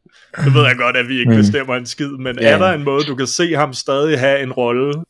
Nu 0.44 0.50
ved 0.50 0.62
jeg 0.62 0.76
godt, 0.76 0.96
at 0.96 1.08
vi 1.08 1.18
ikke 1.18 1.30
mm. 1.30 1.36
bestemmer 1.36 1.76
en 1.76 1.86
skid, 1.86 2.10
men 2.10 2.38
ja. 2.40 2.48
er 2.48 2.58
der 2.58 2.72
en 2.72 2.84
måde, 2.84 3.04
du 3.04 3.14
kan 3.14 3.26
se 3.26 3.54
ham 3.54 3.72
stadig 3.72 4.18
have 4.18 4.42
en 4.42 4.52
rolle, 4.52 5.04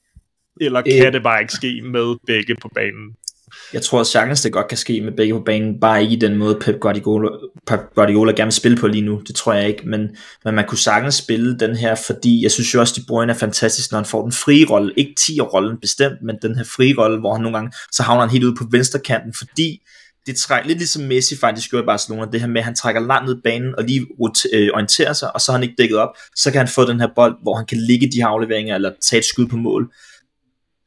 eller 0.61 0.83
kan 0.83 1.07
øh. 1.07 1.13
det 1.13 1.23
bare 1.23 1.41
ikke 1.41 1.53
ske 1.53 1.83
med 1.85 2.17
begge 2.27 2.55
på 2.55 2.69
banen? 2.75 3.17
Jeg 3.73 3.83
tror 3.83 4.03
sagtens, 4.03 4.43
det 4.43 4.53
godt 4.53 4.69
kan 4.69 4.79
ske 4.79 5.01
med 5.01 5.13
begge 5.13 5.35
på 5.35 5.41
banen, 5.41 5.81
bare 5.81 6.03
ikke 6.03 6.15
i 6.15 6.19
den 6.19 6.37
måde 6.37 6.59
Pep 6.61 6.81
Guardiola, 6.81 7.29
Pep 7.67 7.81
Guardiola 7.95 8.33
gerne 8.33 8.47
vil 8.47 8.53
spille 8.53 8.77
på 8.77 8.87
lige 8.87 9.05
nu, 9.05 9.23
det 9.27 9.35
tror 9.35 9.53
jeg 9.53 9.69
ikke, 9.69 9.89
men, 9.89 10.01
men 10.45 10.55
man 10.55 10.65
kunne 10.69 10.79
sagtens 10.79 11.15
spille 11.15 11.59
den 11.59 11.77
her, 11.77 11.95
fordi 11.95 12.43
jeg 12.43 12.51
synes 12.51 12.75
jo 12.75 12.81
også, 12.81 12.93
at 12.93 12.97
De 12.97 13.07
Bruyne 13.09 13.33
er 13.33 13.37
fantastisk, 13.37 13.91
når 13.91 13.99
han 13.99 14.07
får 14.07 14.23
den 14.23 14.33
frie 14.33 14.67
rolle, 14.71 14.93
ikke 14.97 15.15
10-rollen 15.21 15.79
bestemt, 15.81 16.23
men 16.23 16.37
den 16.43 16.57
her 16.57 16.65
frie 16.65 16.95
rolle, 16.99 17.21
hvor 17.21 17.33
han 17.33 17.43
nogle 17.43 17.59
gange, 17.59 17.73
så 17.93 18.03
havner 18.03 18.21
han 18.21 18.31
helt 18.31 18.45
ude 18.45 18.57
på 18.59 18.65
venstre 18.71 18.99
kanten, 18.99 19.35
fordi 19.35 19.81
det 20.27 20.37
trækker 20.37 20.69
lidt 20.69 20.79
ligesom 20.79 21.03
Messi 21.03 21.37
faktisk 21.37 21.71
gjorde 21.71 21.85
i 21.85 21.87
Barcelona, 21.87 22.27
det 22.33 22.41
her 22.41 22.49
med, 22.49 22.61
at 22.61 22.65
han 22.65 22.75
trækker 22.75 23.01
langt 23.01 23.29
ned 23.29 23.37
banen 23.45 23.75
og 23.79 23.85
lige 23.85 24.01
øh, 24.53 24.69
orienterer 24.75 25.13
sig, 25.13 25.35
og 25.35 25.41
så 25.41 25.53
har 25.53 25.59
han 25.59 25.63
ikke 25.63 25.75
dækket 25.79 25.99
op, 25.99 26.09
så 26.37 26.51
kan 26.51 26.59
han 26.59 26.69
få 26.69 26.85
den 26.85 27.01
her 27.01 27.09
bold, 27.17 27.35
hvor 27.43 27.55
han 27.55 27.67
kan 27.67 27.79
ligge 27.79 28.11
de 28.13 28.17
her 28.17 28.27
afleveringer, 28.27 28.75
eller 28.75 28.93
tage 29.03 29.19
et 29.19 29.25
skud 29.25 29.47
på 29.47 29.57
mål, 29.57 29.93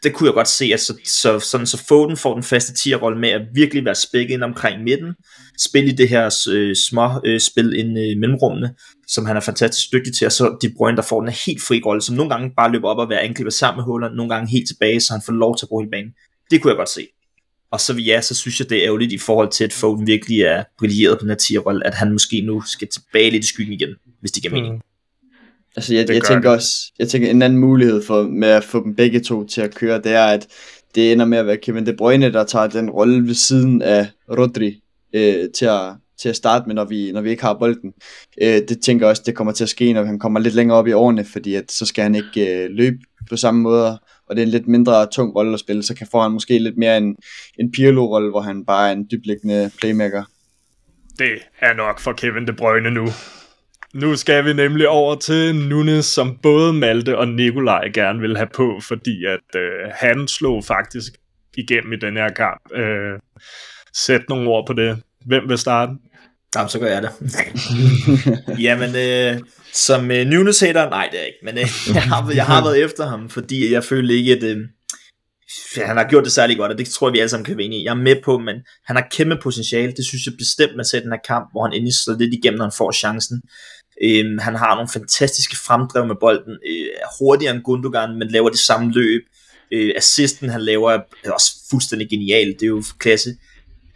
det 0.06 0.14
kunne 0.14 0.28
jeg 0.28 0.34
godt 0.34 0.48
se, 0.48 0.66
at 0.74 0.80
så, 0.80 0.98
så, 1.06 1.40
sådan, 1.40 1.68
så 1.68 1.86
Foden 1.88 2.18
får 2.18 2.34
den 2.34 2.44
faste 2.44 2.74
tierrolle 2.74 3.20
med 3.20 3.30
at 3.30 3.42
virkelig 3.54 3.86
være 3.86 3.96
spækket 3.96 4.34
ind 4.34 4.44
omkring 4.44 4.84
midten, 4.84 5.14
spille 5.60 5.90
i 5.90 5.96
det 5.96 6.10
her 6.10 6.48
øh, 6.52 6.76
små 6.76 7.22
øh, 7.26 7.40
spil 7.40 7.74
ind 7.80 7.98
øh, 7.98 8.04
i 8.04 8.12
øh, 8.12 8.18
mellemrummene, 8.18 8.76
som 9.08 9.26
han 9.26 9.38
er 9.38 9.42
fantastisk 9.42 9.92
dygtig 9.94 10.14
til, 10.14 10.26
og 10.26 10.32
så 10.32 10.58
De 10.62 10.74
Bruyne, 10.78 10.98
der 10.98 11.04
får 11.04 11.22
den 11.22 11.30
helt 11.46 11.62
fri 11.62 11.82
rolle, 11.86 12.02
som 12.02 12.16
nogle 12.16 12.30
gange 12.30 12.52
bare 12.58 12.72
løber 12.72 12.90
op 12.90 12.98
og 12.98 13.10
være 13.10 13.22
angriber 13.22 13.52
sammen 13.52 13.78
med 13.78 13.84
huller, 13.84 14.10
nogle 14.10 14.34
gange 14.34 14.52
helt 14.52 14.68
tilbage, 14.68 15.02
så 15.02 15.14
han 15.14 15.22
får 15.26 15.34
lov 15.34 15.58
til 15.58 15.66
at 15.66 15.70
bruge 15.70 15.84
hele 15.84 15.92
banen. 15.92 16.12
Det 16.52 16.62
kunne 16.62 16.72
jeg 16.72 16.78
godt 16.78 16.90
se. 16.90 17.08
Og 17.72 17.82
så 17.82 17.94
ja, 17.94 18.22
så 18.22 18.36
synes 18.36 18.60
jeg, 18.60 18.70
det 18.70 18.78
er 18.78 18.86
ærgerligt 18.86 19.14
i 19.14 19.18
forhold 19.18 19.52
til, 19.52 19.64
at 19.64 19.74
Foden 19.74 20.08
virkelig 20.08 20.42
er 20.42 20.64
brilleret 20.80 21.20
på 21.20 21.22
den 21.22 21.30
her 21.30 21.36
tierrolle, 21.36 21.88
at 21.88 21.94
han 21.94 22.12
måske 22.12 22.42
nu 22.42 22.62
skal 22.62 22.88
tilbage 22.88 23.30
lidt 23.30 23.44
i 23.44 23.48
skyggen 23.48 23.74
igen, 23.74 23.90
hvis 24.20 24.32
det 24.32 24.44
giver 24.44 24.54
mening. 24.54 24.74
Mm. 24.74 24.82
Altså 25.76 25.94
jeg, 25.94 26.10
jeg 26.10 26.24
tænker 26.24 26.50
det. 26.50 26.58
også, 26.58 26.94
jeg 27.00 27.08
tænker 27.08 27.30
en 27.30 27.42
anden 27.42 27.60
mulighed 27.60 28.04
for 28.04 28.24
med 28.24 28.48
at 28.48 28.64
få 28.64 28.84
dem 28.84 28.96
begge 28.96 29.20
to 29.20 29.48
til 29.48 29.62
at 29.62 29.76
køre, 29.76 30.02
det 30.02 30.14
er 30.14 30.26
at 30.26 30.48
det 30.96 31.12
ender 31.12 31.26
med 31.26 31.38
at 31.38 31.46
være 31.46 31.58
Kevin 31.58 31.86
De 31.86 31.94
Bruyne, 31.94 32.34
der 32.34 32.44
tager 32.44 32.68
den 32.68 32.90
rolle 32.90 33.28
ved 33.28 33.34
siden 33.34 33.82
af 33.82 34.08
Rodri 34.30 34.82
øh, 35.14 35.50
til, 35.56 35.66
at, 35.66 35.94
til 36.22 36.30
at 36.30 36.36
starte 36.36 36.68
med, 36.68 36.76
når 36.76 36.86
vi, 36.86 37.12
når 37.12 37.22
vi 37.22 37.30
ikke 37.30 37.44
har 37.44 37.54
bolden. 37.54 37.94
Øh, 38.42 38.62
det 38.70 38.82
tænker 38.82 39.06
jeg 39.06 39.10
også, 39.10 39.24
det 39.26 39.36
kommer 39.36 39.54
til 39.54 39.64
at 39.64 39.70
ske, 39.70 39.94
når 39.94 40.04
han 40.04 40.20
kommer 40.20 40.40
lidt 40.40 40.56
længere 40.56 40.78
op 40.78 40.88
i 40.88 40.92
årene, 40.92 41.26
fordi 41.26 41.56
at, 41.56 41.72
så 41.72 41.86
skal 41.86 42.04
han 42.04 42.16
ikke 42.16 42.64
øh, 42.64 42.70
løbe 42.70 42.98
på 43.30 43.38
samme 43.38 43.62
måde, 43.62 44.00
og 44.30 44.36
det 44.36 44.42
er 44.42 44.46
en 44.46 44.52
lidt 44.52 44.68
mindre 44.68 45.08
tung 45.08 45.36
rolle 45.36 45.54
at 45.54 45.60
spille, 45.60 45.84
så 45.84 45.96
kan 45.96 46.08
få 46.12 46.22
han 46.22 46.32
måske 46.32 46.60
lidt 46.60 46.78
mere 46.78 46.98
en, 46.98 47.16
en 47.60 47.72
Pirlo-rolle, 47.72 48.30
hvor 48.30 48.42
han 48.42 48.66
bare 48.66 48.90
er 48.90 48.94
en 48.94 49.08
dyblæggende 49.12 49.72
playmaker. 49.80 50.24
Det 51.20 51.32
er 51.60 51.74
nok 51.74 52.00
for 52.00 52.14
Kevin 52.14 52.48
De 52.48 52.54
Bruyne 52.54 52.92
nu. 52.92 53.08
Nu 53.96 54.16
skal 54.16 54.46
vi 54.46 54.54
nemlig 54.54 54.88
over 54.88 55.16
til 55.16 55.56
Nunes, 55.56 56.06
som 56.06 56.38
både 56.44 56.74
Malte 56.74 57.18
og 57.18 57.28
Nikolaj 57.28 57.90
gerne 57.94 58.20
vil 58.20 58.38
have 58.38 58.50
på, 58.54 58.80
fordi 58.88 59.26
at 59.26 59.62
øh, 59.62 59.92
han 59.94 60.28
slog 60.28 60.66
faktisk 60.66 61.14
igennem 61.58 61.94
i 61.94 61.96
den 61.96 62.18
her 62.18 62.30
kamp. 62.30 62.62
Øh, 62.74 63.20
sæt 63.94 64.22
nogle 64.30 64.50
ord 64.50 64.68
på 64.68 64.74
det. 64.74 65.02
Hvem 65.26 65.50
vil 65.50 65.58
starte? 65.58 65.92
Jamen, 66.56 66.70
så 66.70 66.80
gør 66.80 66.88
jeg 66.88 67.02
det. 67.04 67.12
Jamen, 68.66 68.96
øh, 68.96 69.42
som 69.74 70.12
øh, 70.12 70.28
Nunes 70.28 70.60
hater, 70.60 70.90
nej 70.90 71.10
det 71.12 71.20
er 71.20 71.26
ikke, 71.26 71.40
men 71.44 71.58
øh, 71.58 71.96
jeg, 71.96 72.04
har, 72.04 72.32
jeg 72.36 72.46
har 72.46 72.64
været 72.64 72.84
efter 72.84 73.08
ham, 73.08 73.30
fordi 73.30 73.74
jeg 73.74 73.84
føler 73.84 74.16
ikke, 74.16 74.34
at, 74.34 74.44
øh, 74.44 74.58
han 75.86 75.98
har 75.98 76.10
gjort 76.10 76.24
det 76.24 76.32
særlig 76.32 76.58
godt, 76.58 76.72
og 76.72 76.78
det 76.78 76.88
tror 76.88 77.08
jeg, 77.08 77.14
vi 77.14 77.20
alle 77.20 77.30
sammen 77.30 77.46
kan 77.46 77.58
være 77.58 77.66
enige 77.66 77.82
i. 77.82 77.86
Jeg 77.86 77.92
er 77.92 77.96
med 77.96 78.16
på, 78.24 78.38
men 78.38 78.56
han 78.86 78.96
har 78.96 79.08
kæmpe 79.12 79.38
potentiale. 79.44 79.94
Det 79.98 80.06
synes 80.06 80.26
jeg 80.26 80.34
bestemt, 80.38 80.76
man 80.76 80.86
ser 80.86 81.00
den 81.00 81.12
her 81.12 81.20
kamp, 81.28 81.50
hvor 81.52 81.64
han 81.64 81.74
endelig 81.74 81.94
slår 81.94 82.16
lidt 82.20 82.34
igennem, 82.34 82.58
når 82.58 82.66
han 82.66 82.78
får 82.78 82.92
chancen. 82.92 83.42
Øhm, 84.04 84.38
han 84.38 84.56
har 84.56 84.76
nogle 84.76 84.90
fantastiske 84.90 85.58
fremdrev 85.58 86.08
med 86.08 86.16
bolden, 86.20 86.54
øh, 86.68 86.88
er 87.02 87.08
hurtigere 87.20 87.56
end 87.56 87.64
Gundogan, 87.64 88.20
men 88.20 88.28
laver 88.28 88.50
det 88.50 88.60
samme 88.60 88.92
løb. 88.92 89.22
Øh, 89.72 89.94
assisten, 89.96 90.50
han 90.50 90.62
laver, 90.62 90.92
er 91.24 91.32
også 91.32 91.52
fuldstændig 91.70 92.10
genial. 92.10 92.48
Det 92.48 92.64
er 92.64 92.68
jo 92.68 92.84
klasse. 93.00 93.36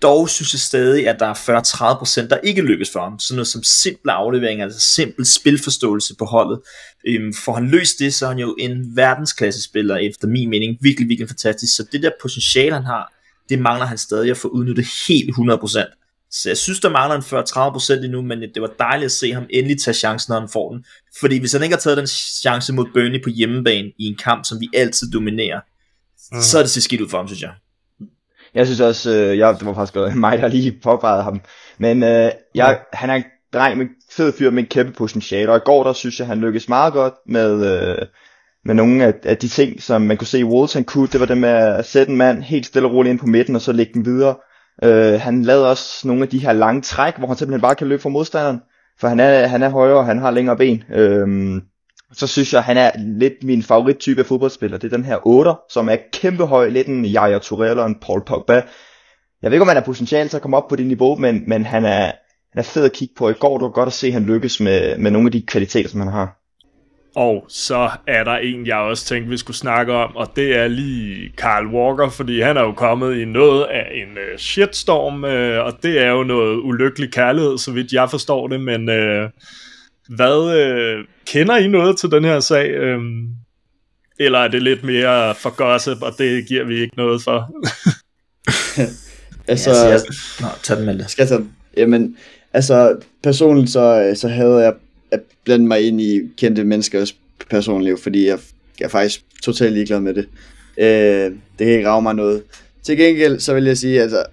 Dog 0.01 0.29
synes 0.29 0.53
jeg 0.53 0.59
stadig, 0.59 1.07
at 1.07 1.19
der 1.19 1.25
er 1.25 2.23
40-30%, 2.23 2.27
der 2.27 2.37
ikke 2.37 2.61
lykkes 2.61 2.91
for 2.91 2.99
ham. 2.99 3.19
Sådan 3.19 3.35
noget 3.35 3.47
som 3.47 3.63
simple 3.63 4.11
afleveringer, 4.11 4.65
altså 4.65 4.79
simpel 4.79 5.25
spilforståelse 5.25 6.15
på 6.15 6.25
holdet. 6.25 6.59
Øhm, 7.07 7.33
for 7.33 7.53
han 7.53 7.69
løst 7.69 7.99
det, 7.99 8.13
så 8.13 8.25
er 8.25 8.29
han 8.29 8.39
jo 8.39 8.55
en 8.59 8.95
verdensklasse 8.95 9.63
spiller, 9.63 9.95
efter 9.95 10.27
min 10.27 10.49
mening. 10.49 10.77
Virkelig, 10.81 11.09
virkelig 11.09 11.29
fantastisk. 11.29 11.75
Så 11.75 11.85
det 11.91 12.03
der 12.03 12.11
potentiale, 12.21 12.73
han 12.73 12.83
har, 12.83 13.13
det 13.49 13.59
mangler 13.59 13.85
han 13.85 13.97
stadig 13.97 14.31
at 14.31 14.37
få 14.37 14.47
udnyttet 14.47 14.85
helt 15.07 15.29
100%. 15.29 15.98
Så 16.31 16.49
jeg 16.49 16.57
synes, 16.57 16.79
der 16.79 16.89
mangler 16.89 17.15
en 17.15 18.01
40-30% 18.01 18.05
endnu, 18.05 18.21
men 18.21 18.41
det 18.41 18.61
var 18.61 18.71
dejligt 18.79 19.05
at 19.05 19.11
se 19.11 19.33
ham 19.33 19.45
endelig 19.49 19.81
tage 19.81 19.93
chancen, 19.93 20.31
når 20.31 20.39
han 20.39 20.49
får 20.49 20.71
den. 20.71 20.85
Fordi 21.19 21.39
hvis 21.39 21.53
han 21.53 21.63
ikke 21.63 21.75
har 21.75 21.79
taget 21.79 21.97
den 21.97 22.07
chance 22.07 22.73
mod 22.73 22.85
Burnley 22.93 23.23
på 23.23 23.29
hjemmebane 23.29 23.87
i 23.99 24.05
en 24.05 24.17
kamp, 24.23 24.45
som 24.45 24.59
vi 24.59 24.69
altid 24.73 25.11
dominerer, 25.11 25.59
mm. 26.31 26.41
så 26.41 26.57
er 26.57 26.61
det 26.61 26.71
set 26.71 26.83
skidt 26.83 27.01
ud 27.01 27.09
for 27.09 27.17
ham, 27.17 27.27
synes 27.27 27.41
jeg. 27.41 27.51
Jeg 28.53 28.65
synes 28.65 28.79
også, 28.79 29.11
øh, 29.11 29.37
jeg, 29.37 29.55
det 29.59 29.65
var 29.65 29.73
faktisk 29.73 30.15
mig, 30.25 30.37
der 30.37 30.47
lige 30.47 30.79
påpegede 30.83 31.23
ham. 31.23 31.41
Men 31.77 32.03
øh, 32.03 32.09
jeg, 32.09 32.33
ja. 32.55 32.75
han 32.93 33.09
er 33.09 33.15
en 33.15 33.23
dreng 33.53 33.77
med 33.77 33.85
fed 34.11 34.33
fyr 34.33 34.49
med 34.49 34.63
en 34.63 34.69
kæmpe 34.69 34.91
potentiale, 34.91 35.51
og 35.51 35.57
i 35.57 35.61
går 35.65 35.83
der 35.83 35.93
synes 35.93 36.19
jeg, 36.19 36.27
han 36.27 36.41
lykkedes 36.41 36.69
meget 36.69 36.93
godt 36.93 37.13
med, 37.27 37.51
øh, 37.71 38.05
med 38.65 38.75
nogle 38.75 39.03
af, 39.03 39.13
af 39.23 39.37
de 39.37 39.47
ting, 39.47 39.83
som 39.83 40.01
man 40.01 40.17
kunne 40.17 40.27
se 40.27 40.39
i 40.39 40.43
Wolves 40.43 40.73
han 40.73 40.83
kunne. 40.83 41.07
Det 41.07 41.19
var 41.19 41.25
det 41.25 41.37
med 41.37 41.49
at 41.49 41.85
sætte 41.85 42.11
en 42.11 42.17
mand 42.17 42.43
helt 42.43 42.65
stille 42.65 42.87
og 42.87 42.93
roligt 42.93 43.11
ind 43.11 43.19
på 43.19 43.25
midten, 43.25 43.55
og 43.55 43.61
så 43.61 43.71
lægge 43.71 43.93
den 43.93 44.05
videre. 44.05 44.35
Øh, 44.83 45.21
han 45.21 45.43
lavede 45.43 45.69
også 45.69 46.07
nogle 46.07 46.23
af 46.23 46.29
de 46.29 46.39
her 46.39 46.53
lange 46.53 46.81
træk, 46.81 47.17
hvor 47.17 47.27
han 47.27 47.37
simpelthen 47.37 47.61
bare 47.61 47.75
kan 47.75 47.87
løbe 47.87 48.01
fra 48.01 48.09
modstanderen. 48.09 48.61
For 48.99 49.07
han 49.07 49.19
er, 49.19 49.47
han 49.47 49.63
er 49.63 49.69
højere, 49.69 49.97
og 49.97 50.05
han 50.05 50.19
har 50.19 50.31
længere 50.31 50.57
ben. 50.57 50.83
Øh, 50.93 51.27
så 52.13 52.27
synes 52.27 52.53
jeg, 52.53 52.63
han 52.63 52.77
er 52.77 52.91
lidt 52.97 53.43
min 53.43 53.63
favorittype 53.63 54.19
af 54.19 54.25
fodboldspiller. 54.25 54.77
Det 54.77 54.93
er 54.93 54.97
den 54.97 55.05
her 55.05 55.17
8'er, 55.17 55.67
som 55.73 55.89
er 55.89 55.95
kæmpe 56.13 56.45
høj, 56.45 56.69
lidt 56.69 56.87
en 56.87 57.05
Yaya 57.05 57.39
Touré 57.39 57.63
eller 57.63 57.85
en 57.85 57.99
Paul 58.01 58.25
Pogba. 58.25 58.53
Jeg 59.41 59.51
ved 59.51 59.53
ikke, 59.53 59.61
om 59.61 59.67
han 59.67 59.77
er 59.77 59.81
potentiale 59.81 60.29
til 60.29 60.35
at 60.35 60.41
komme 60.41 60.57
op 60.57 60.67
på 60.67 60.75
det 60.75 60.87
niveau, 60.87 61.15
men, 61.15 61.43
men 61.47 61.65
han, 61.65 61.85
er, 61.85 62.05
han 62.51 62.55
er 62.55 62.61
fed 62.61 62.85
at 62.85 62.93
kigge 62.93 63.13
på. 63.17 63.29
I 63.29 63.33
går 63.33 63.57
det 63.57 63.63
var 63.65 63.71
godt 63.71 63.87
at 63.87 63.93
se, 63.93 64.07
at 64.07 64.13
han 64.13 64.23
lykkes 64.23 64.59
med, 64.59 64.97
med 64.97 65.11
nogle 65.11 65.27
af 65.27 65.31
de 65.31 65.41
kvaliteter, 65.41 65.89
som 65.89 65.99
han 65.99 66.09
har. 66.09 66.38
Og 67.19 67.45
så 67.49 67.89
er 68.07 68.23
der 68.23 68.35
en, 68.35 68.67
jeg 68.67 68.77
også 68.77 69.05
tænkte, 69.05 69.29
vi 69.29 69.37
skulle 69.37 69.57
snakke 69.57 69.93
om, 69.93 70.15
og 70.15 70.31
det 70.35 70.55
er 70.57 70.67
lige 70.67 71.31
Carl 71.37 71.67
Walker, 71.67 72.09
fordi 72.09 72.41
han 72.41 72.57
er 72.57 72.61
jo 72.61 72.71
kommet 72.71 73.17
i 73.17 73.25
noget 73.25 73.63
af 73.63 73.91
en 73.93 74.07
uh, 74.11 74.37
shitstorm, 74.37 75.23
uh, 75.23 75.65
og 75.65 75.83
det 75.83 76.01
er 76.01 76.11
jo 76.11 76.23
noget 76.23 76.59
ulykkelig 76.63 77.11
kærlighed, 77.11 77.57
så 77.57 77.71
vidt 77.71 77.93
jeg 77.93 78.09
forstår 78.09 78.47
det, 78.47 78.61
men 78.61 78.89
uh, 78.89 79.29
hvad 80.15 80.57
øh, 80.61 81.05
kender 81.27 81.57
I 81.57 81.67
noget 81.67 81.97
til 81.97 82.11
den 82.11 82.23
her 82.25 82.39
sag? 82.39 82.69
Øhm, 82.69 83.27
eller 84.19 84.39
er 84.39 84.47
det 84.47 84.63
lidt 84.63 84.83
mere 84.83 85.35
for 85.35 85.49
gossip, 85.49 86.01
og 86.01 86.13
det 86.17 86.47
giver 86.47 86.63
vi 86.63 86.81
ikke 86.81 86.97
noget 86.97 87.21
for? 87.23 87.51
altså, 89.51 89.69
ja, 89.69 89.89
jeg... 89.89 89.99
Nå, 90.41 90.47
tag 90.63 90.77
den 90.77 90.85
med 90.85 90.97
det. 90.97 91.09
Skal 91.09 91.21
jeg 91.21 91.29
tage 91.29 91.39
den? 91.39 91.51
Jamen, 91.77 92.17
altså, 92.53 92.99
personligt 93.23 93.69
så, 93.69 94.13
så 94.15 94.27
havde 94.27 94.57
jeg 94.57 94.73
at 95.11 95.19
blande 95.43 95.67
mig 95.67 95.87
ind 95.87 96.01
i 96.01 96.21
kendte 96.37 96.63
menneskers 96.63 97.15
personliv, 97.49 97.97
fordi 97.97 98.27
jeg, 98.27 98.39
jeg 98.79 98.85
er 98.85 98.89
faktisk 98.89 99.25
totalt 99.43 99.73
ligeglad 99.73 99.99
med 99.99 100.13
det. 100.13 100.27
Øh, 100.77 101.31
det 101.59 101.67
kan 101.67 101.67
ikke 101.67 101.87
rave 101.87 102.01
mig 102.01 102.15
noget. 102.15 102.43
Til 102.83 102.97
gengæld, 102.97 103.39
så 103.39 103.53
vil 103.53 103.63
jeg 103.63 103.77
sige, 103.77 104.01
altså, 104.01 104.23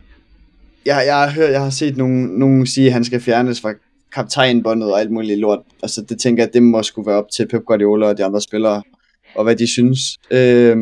jeg, 0.86 1.02
jeg 1.06 1.16
har 1.16 1.30
hørt, 1.30 1.50
jeg 1.50 1.60
har 1.60 1.70
set 1.70 1.96
nogen, 1.96 2.26
nogen 2.26 2.66
sige, 2.66 2.86
at 2.86 2.92
han 2.92 3.04
skal 3.04 3.20
fjernes 3.20 3.60
fra 3.60 3.74
kaptajnbåndet 4.14 4.92
og 4.92 5.00
alt 5.00 5.10
muligt 5.10 5.38
lort. 5.38 5.60
Altså 5.82 6.02
det 6.02 6.20
tænker 6.20 6.42
jeg, 6.42 6.52
det 6.52 6.62
må 6.62 6.82
skulle 6.82 7.06
være 7.06 7.16
op 7.16 7.30
til 7.36 7.48
Pep 7.48 7.64
Guardiola 7.64 8.06
og 8.06 8.18
de 8.18 8.24
andre 8.24 8.40
spillere, 8.40 8.82
og 9.34 9.44
hvad 9.44 9.56
de 9.56 9.66
synes. 9.66 9.98
Øh, 10.30 10.76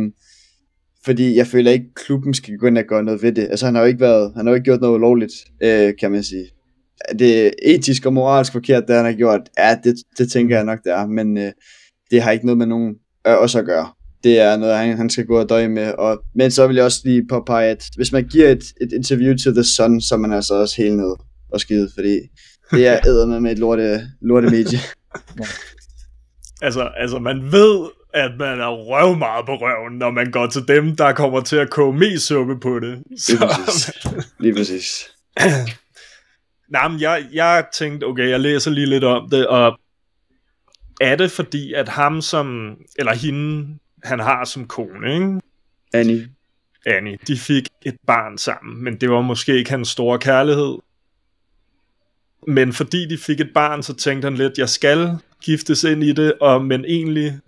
fordi 1.05 1.37
jeg 1.37 1.47
føler 1.47 1.71
ikke, 1.71 1.87
at 1.89 1.95
klubben 1.95 2.35
skal 2.35 2.57
gå 2.57 2.67
ind 2.67 2.79
og 2.79 2.85
gøre 2.85 3.05
noget 3.05 3.23
ved 3.23 3.33
det. 3.33 3.43
Altså 3.51 3.67
han 3.67 3.75
har 3.75 3.83
jo 3.83 3.89
ikke, 3.89 4.01
været, 4.01 4.33
han 4.37 4.47
har 4.47 4.51
jo 4.53 4.55
ikke 4.55 4.65
gjort 4.65 4.81
noget 4.81 4.95
ulovligt, 4.95 5.33
øh, 5.63 5.93
kan 6.01 6.13
man 6.13 6.25
sige. 6.25 6.47
Det 7.19 7.47
er 7.47 7.51
etisk 7.63 8.07
og 8.07 8.13
moralsk 8.13 8.53
forkert, 8.53 8.85
det 8.89 8.97
han 8.97 9.05
har 9.05 9.13
gjort. 9.13 9.41
Ja, 9.59 9.77
det, 9.85 9.95
det 10.19 10.33
tænker 10.33 10.57
jeg 10.57 10.65
nok, 10.65 10.79
det 10.85 10.93
er. 10.93 11.07
Men 11.07 11.39
øh, 11.39 11.53
det 12.11 12.23
har 12.23 12.31
ikke 12.31 12.47
noget 12.47 12.59
med 12.59 12.67
nogen 12.67 12.95
øh, 13.27 13.39
også 13.39 13.59
at 13.59 13.65
gøre. 13.65 13.89
Det 14.25 14.41
er 14.41 14.57
noget, 14.57 14.77
han, 14.77 14.97
han 14.97 15.11
skal 15.11 15.27
gå 15.27 15.41
og 15.41 15.49
døje 15.49 15.69
med. 15.69 15.93
Og, 15.93 16.23
men 16.35 16.51
så 16.51 16.67
vil 16.67 16.77
jeg 16.77 16.85
også 16.85 17.01
lige 17.05 17.27
påpege, 17.29 17.71
at 17.71 17.85
hvis 17.97 18.13
man 18.13 18.25
giver 18.25 18.49
et, 18.49 18.65
et 18.81 18.93
interview 18.93 19.37
til 19.37 19.55
The 19.55 19.65
Sun, 19.65 20.01
så 20.01 20.15
er 20.15 20.19
man 20.19 20.33
altså 20.33 20.55
også 20.55 20.83
helt 20.83 20.97
ned 20.97 21.15
og 21.53 21.61
skide, 21.61 21.89
fordi 21.95 22.19
det 22.71 22.87
er 22.87 22.99
æder 23.09 23.41
med 23.41 23.53
et 23.53 23.59
lorte, 23.59 24.01
lorte 24.23 24.51
medie. 24.51 24.79
altså, 26.63 26.89
altså, 26.97 27.19
man 27.19 27.53
ved, 27.53 27.89
at 28.15 28.31
man 28.39 28.61
er 28.61 28.71
røv 28.71 29.17
meget 29.17 29.47
på 29.47 29.53
røven, 29.53 29.99
når 29.99 30.11
man 30.11 30.31
går 30.31 30.47
til 30.47 30.69
dem, 30.69 30.97
der 30.97 31.13
kommer 31.13 31.41
til 31.41 31.57
at 31.57 31.71
koge 31.71 31.99
mest 31.99 32.27
suppe 32.27 32.61
på 32.61 32.81
det. 32.81 33.03
Så, 33.19 33.33
Lige 33.33 33.49
præcis. 33.49 33.93
Lige 34.41 34.55
præcis. 34.55 35.11
Nej, 36.75 36.89
men 36.89 37.01
jeg, 37.01 37.27
jeg 37.33 37.67
tænkte, 37.73 38.05
okay, 38.05 38.29
jeg 38.29 38.41
læser 38.41 38.71
lige 38.71 38.87
lidt 38.87 39.05
om 39.05 39.31
det, 39.31 39.47
og 39.47 39.79
er 41.01 41.17
det 41.17 41.31
fordi, 41.31 41.73
at 41.73 41.89
ham 41.89 42.21
som, 42.21 42.77
eller 42.99 43.15
hende, 43.15 43.79
han 44.03 44.21
har 44.21 44.45
som 44.45 44.67
kone, 44.67 45.15
ikke? 45.15 45.41
Annie. 45.95 46.29
Annie, 46.87 47.19
de 47.27 47.39
fik 47.39 47.69
et 47.83 47.97
barn 48.07 48.39
sammen, 48.39 48.85
men 48.85 48.97
det 49.01 49.11
var 49.11 49.21
måske 49.21 49.57
ikke 49.57 49.71
hans 49.71 49.89
store 49.89 50.19
kærlighed, 50.19 50.79
men 52.47 52.73
fordi 52.73 53.09
de 53.09 53.19
fik 53.19 53.41
et 53.41 53.51
barn, 53.55 53.83
så 53.83 53.95
tænkte 53.95 54.27
han 54.27 54.35
lidt, 54.35 54.59
jeg 54.59 54.69
skal 54.69 55.19
giftes 55.43 55.85
ind 55.85 56.05
i 56.05 56.13
det, 56.13 56.33
og, 56.41 56.65
men 56.65 56.85
egentlig, 56.85 57.39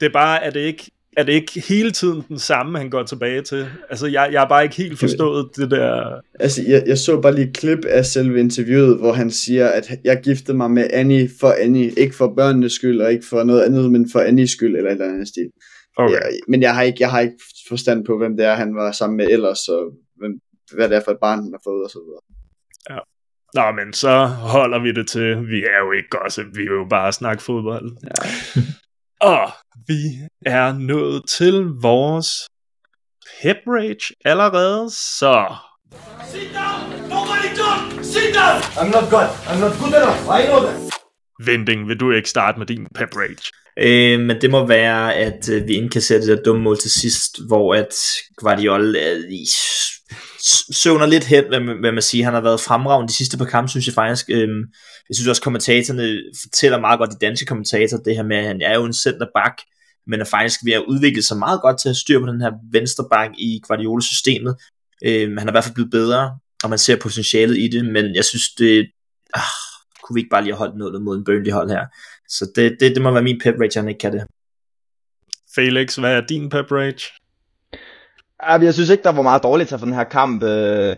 det 0.00 0.06
er 0.06 0.12
bare, 0.12 0.44
er 0.44 0.50
det 0.50 0.60
ikke, 0.60 0.90
er 1.16 1.22
det 1.22 1.32
ikke 1.32 1.60
hele 1.68 1.90
tiden 1.90 2.24
den 2.28 2.38
samme, 2.38 2.78
han 2.78 2.90
går 2.90 3.02
tilbage 3.02 3.42
til? 3.42 3.66
Altså, 3.90 4.06
jeg, 4.06 4.28
jeg 4.32 4.40
har 4.40 4.48
bare 4.48 4.62
ikke 4.62 4.76
helt 4.76 4.98
forstået 4.98 5.56
det 5.56 5.70
der... 5.70 6.20
Altså, 6.40 6.62
jeg, 6.68 6.82
jeg 6.86 6.98
så 6.98 7.20
bare 7.20 7.34
lige 7.34 7.48
et 7.48 7.56
klip 7.56 7.84
af 7.84 8.06
selve 8.06 8.40
interviewet, 8.40 8.98
hvor 8.98 9.12
han 9.12 9.30
siger, 9.30 9.68
at 9.68 9.90
jeg 10.04 10.20
giftede 10.24 10.56
mig 10.56 10.70
med 10.70 10.90
Annie 10.92 11.30
for 11.40 11.54
Annie, 11.60 11.90
ikke 11.90 12.16
for 12.16 12.34
børnenes 12.36 12.72
skyld, 12.72 13.00
og 13.00 13.12
ikke 13.12 13.26
for 13.26 13.44
noget 13.44 13.62
andet, 13.62 13.92
men 13.92 14.10
for 14.12 14.20
Annies 14.20 14.50
skyld, 14.50 14.76
eller 14.76 14.90
et 14.90 14.92
eller 14.92 15.12
andet 15.12 15.28
stil. 15.28 15.50
Okay. 15.96 16.14
Jeg, 16.14 16.22
men 16.48 16.62
jeg 16.62 16.74
har, 16.74 16.82
ikke, 16.82 16.98
jeg 17.00 17.10
har 17.10 17.20
ikke 17.20 17.36
forstand 17.68 18.04
på, 18.04 18.18
hvem 18.18 18.36
det 18.36 18.46
er, 18.46 18.54
han 18.54 18.74
var 18.74 18.92
sammen 18.92 19.16
med 19.16 19.28
ellers, 19.30 19.68
og 19.68 19.92
hvem, 20.16 20.32
hvad 20.74 20.88
det 20.88 20.96
er 20.96 21.00
for 21.04 21.10
et 21.10 21.18
barn, 21.20 21.38
han 21.38 21.52
har 21.52 21.60
fået, 21.64 21.84
og 21.84 21.90
så 21.90 21.98
videre. 21.98 22.22
Ja. 22.90 22.98
Nå, 23.54 23.84
men 23.84 23.92
så 23.92 24.26
holder 24.26 24.78
vi 24.82 24.92
det 24.92 25.08
til, 25.08 25.48
vi 25.48 25.62
er 25.62 25.78
jo 25.84 25.92
ikke 25.92 26.08
gossip, 26.10 26.46
vi 26.54 26.62
vil 26.62 26.78
jo 26.82 26.86
bare 26.90 27.12
snakke 27.12 27.42
fodbold. 27.42 27.90
Ja. 28.04 28.14
og 29.30 29.50
vi 29.88 30.28
er 30.46 30.72
nået 30.72 31.22
til 31.38 31.54
vores 31.82 32.28
pep 33.42 33.56
rage 33.66 34.14
allerede, 34.24 34.90
så... 34.90 35.54
Sit 36.30 36.40
down! 36.40 37.08
Nobody 37.08 37.50
talk! 37.60 38.04
Sit 38.04 38.34
down! 38.34 38.60
I'm 38.80 38.90
not 38.90 39.10
good. 39.10 39.28
I'm 39.48 39.60
not 39.60 39.72
good 39.80 39.94
enough. 39.94 40.20
I 40.38 40.46
know 40.46 40.60
that. 40.66 40.92
Vending, 41.46 41.88
vil 41.88 42.00
du 42.00 42.10
ikke 42.10 42.28
starte 42.28 42.58
med 42.58 42.66
din 42.66 42.86
pep 42.94 43.16
rage? 43.16 43.52
Øh, 43.78 44.20
men 44.20 44.40
det 44.40 44.50
må 44.50 44.66
være, 44.66 45.14
at 45.14 45.48
øh, 45.48 45.68
vi 45.68 45.72
indkasserer 45.74 46.20
det 46.20 46.28
der 46.28 46.42
dumme 46.42 46.62
mål 46.62 46.78
til 46.78 46.90
sidst, 46.90 47.46
hvor 47.46 47.74
at 47.74 47.94
Guardiola 48.36 49.12
øh, 49.12 49.22
søvner 50.72 51.06
lidt 51.06 51.24
hen, 51.24 51.44
hvad, 51.48 51.60
hvad 51.60 51.92
man 51.92 52.02
siger. 52.02 52.24
Han 52.24 52.34
har 52.34 52.40
været 52.40 52.60
fremragende 52.60 53.08
de 53.08 53.16
sidste 53.16 53.38
par 53.38 53.44
kampe, 53.44 53.70
synes 53.70 53.86
jeg 53.86 53.94
faktisk. 53.94 54.26
Øhm, 54.30 54.62
jeg 55.08 55.14
synes 55.14 55.28
også, 55.28 55.42
kommentatorerne 55.42 56.22
fortæller 56.42 56.80
meget 56.80 56.98
godt, 56.98 57.10
de 57.10 57.26
danske 57.26 57.46
kommentatorer, 57.46 58.02
det 58.02 58.16
her 58.16 58.22
med, 58.22 58.36
at 58.36 58.44
han 58.44 58.62
er 58.62 58.74
jo 58.74 58.84
en 58.84 58.92
centerback, 58.92 59.62
men 60.06 60.20
er 60.20 60.24
faktisk 60.24 60.60
ved 60.64 60.72
at 60.72 60.84
udvikle 60.88 61.22
sig 61.22 61.36
meget 61.36 61.60
godt 61.60 61.80
til 61.80 61.88
at 61.88 61.96
styre 61.96 62.20
på 62.20 62.26
den 62.26 62.40
her 62.40 62.52
venstre 62.72 63.04
back 63.10 63.32
i 63.38 63.60
Guardiola-systemet. 63.66 64.56
Øhm, 65.04 65.36
han 65.38 65.48
er 65.48 65.52
i 65.52 65.54
hvert 65.54 65.64
fald 65.64 65.74
blevet 65.74 65.90
bedre, 65.90 66.38
og 66.64 66.70
man 66.70 66.78
ser 66.78 66.96
potentialet 66.96 67.58
i 67.58 67.68
det, 67.68 67.84
men 67.84 68.14
jeg 68.14 68.24
synes, 68.24 68.44
det... 68.58 68.90
Ah, 69.34 69.42
kunne 70.02 70.14
vi 70.14 70.20
ikke 70.20 70.30
bare 70.30 70.42
lige 70.42 70.52
have 70.52 70.58
holdt 70.58 70.76
noget 70.76 71.02
mod 71.02 71.18
en 71.18 71.24
Burnley-hold 71.24 71.70
her? 71.70 71.86
Så 72.28 72.52
det, 72.56 72.76
det, 72.80 72.94
det 72.94 73.02
må 73.02 73.10
være 73.10 73.22
min 73.22 73.40
pep 73.44 73.54
rage, 73.60 73.80
han 73.80 73.88
ikke 73.88 73.98
kan 73.98 74.12
det. 74.12 74.24
Felix, 75.54 75.96
hvad 75.96 76.16
er 76.16 76.26
din 76.26 76.48
pep 76.48 76.72
rage? 76.72 77.21
Jeg 78.48 78.74
synes 78.74 78.90
ikke, 78.90 79.02
der 79.02 79.12
var 79.12 79.22
meget 79.22 79.42
dårligt 79.42 79.68
til 79.68 79.78
for 79.78 79.86
den 79.86 79.94
her 79.94 80.04
kamp. 80.04 80.42
Øh. 80.42 80.96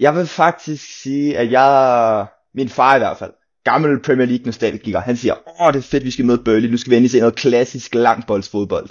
Jeg 0.00 0.16
vil 0.16 0.26
faktisk 0.26 1.02
sige, 1.02 1.38
at 1.38 1.50
jeg, 1.50 2.26
min 2.54 2.68
far 2.68 2.96
i 2.96 2.98
hvert 2.98 3.16
fald, 3.18 3.32
gammel 3.64 4.02
Premier 4.02 4.26
League 4.26 4.46
nostalgiker, 4.46 5.00
han 5.00 5.16
siger, 5.16 5.34
åh, 5.60 5.72
det 5.72 5.78
er 5.78 5.82
fedt, 5.82 6.04
vi 6.04 6.10
skal 6.10 6.24
møde 6.24 6.42
Burnley, 6.44 6.70
nu 6.70 6.76
skal 6.76 6.90
vi 6.90 6.96
endelig 6.96 7.10
se 7.10 7.18
noget 7.18 7.34
klassisk 7.34 7.94
langboldsfodbold. 7.94 8.88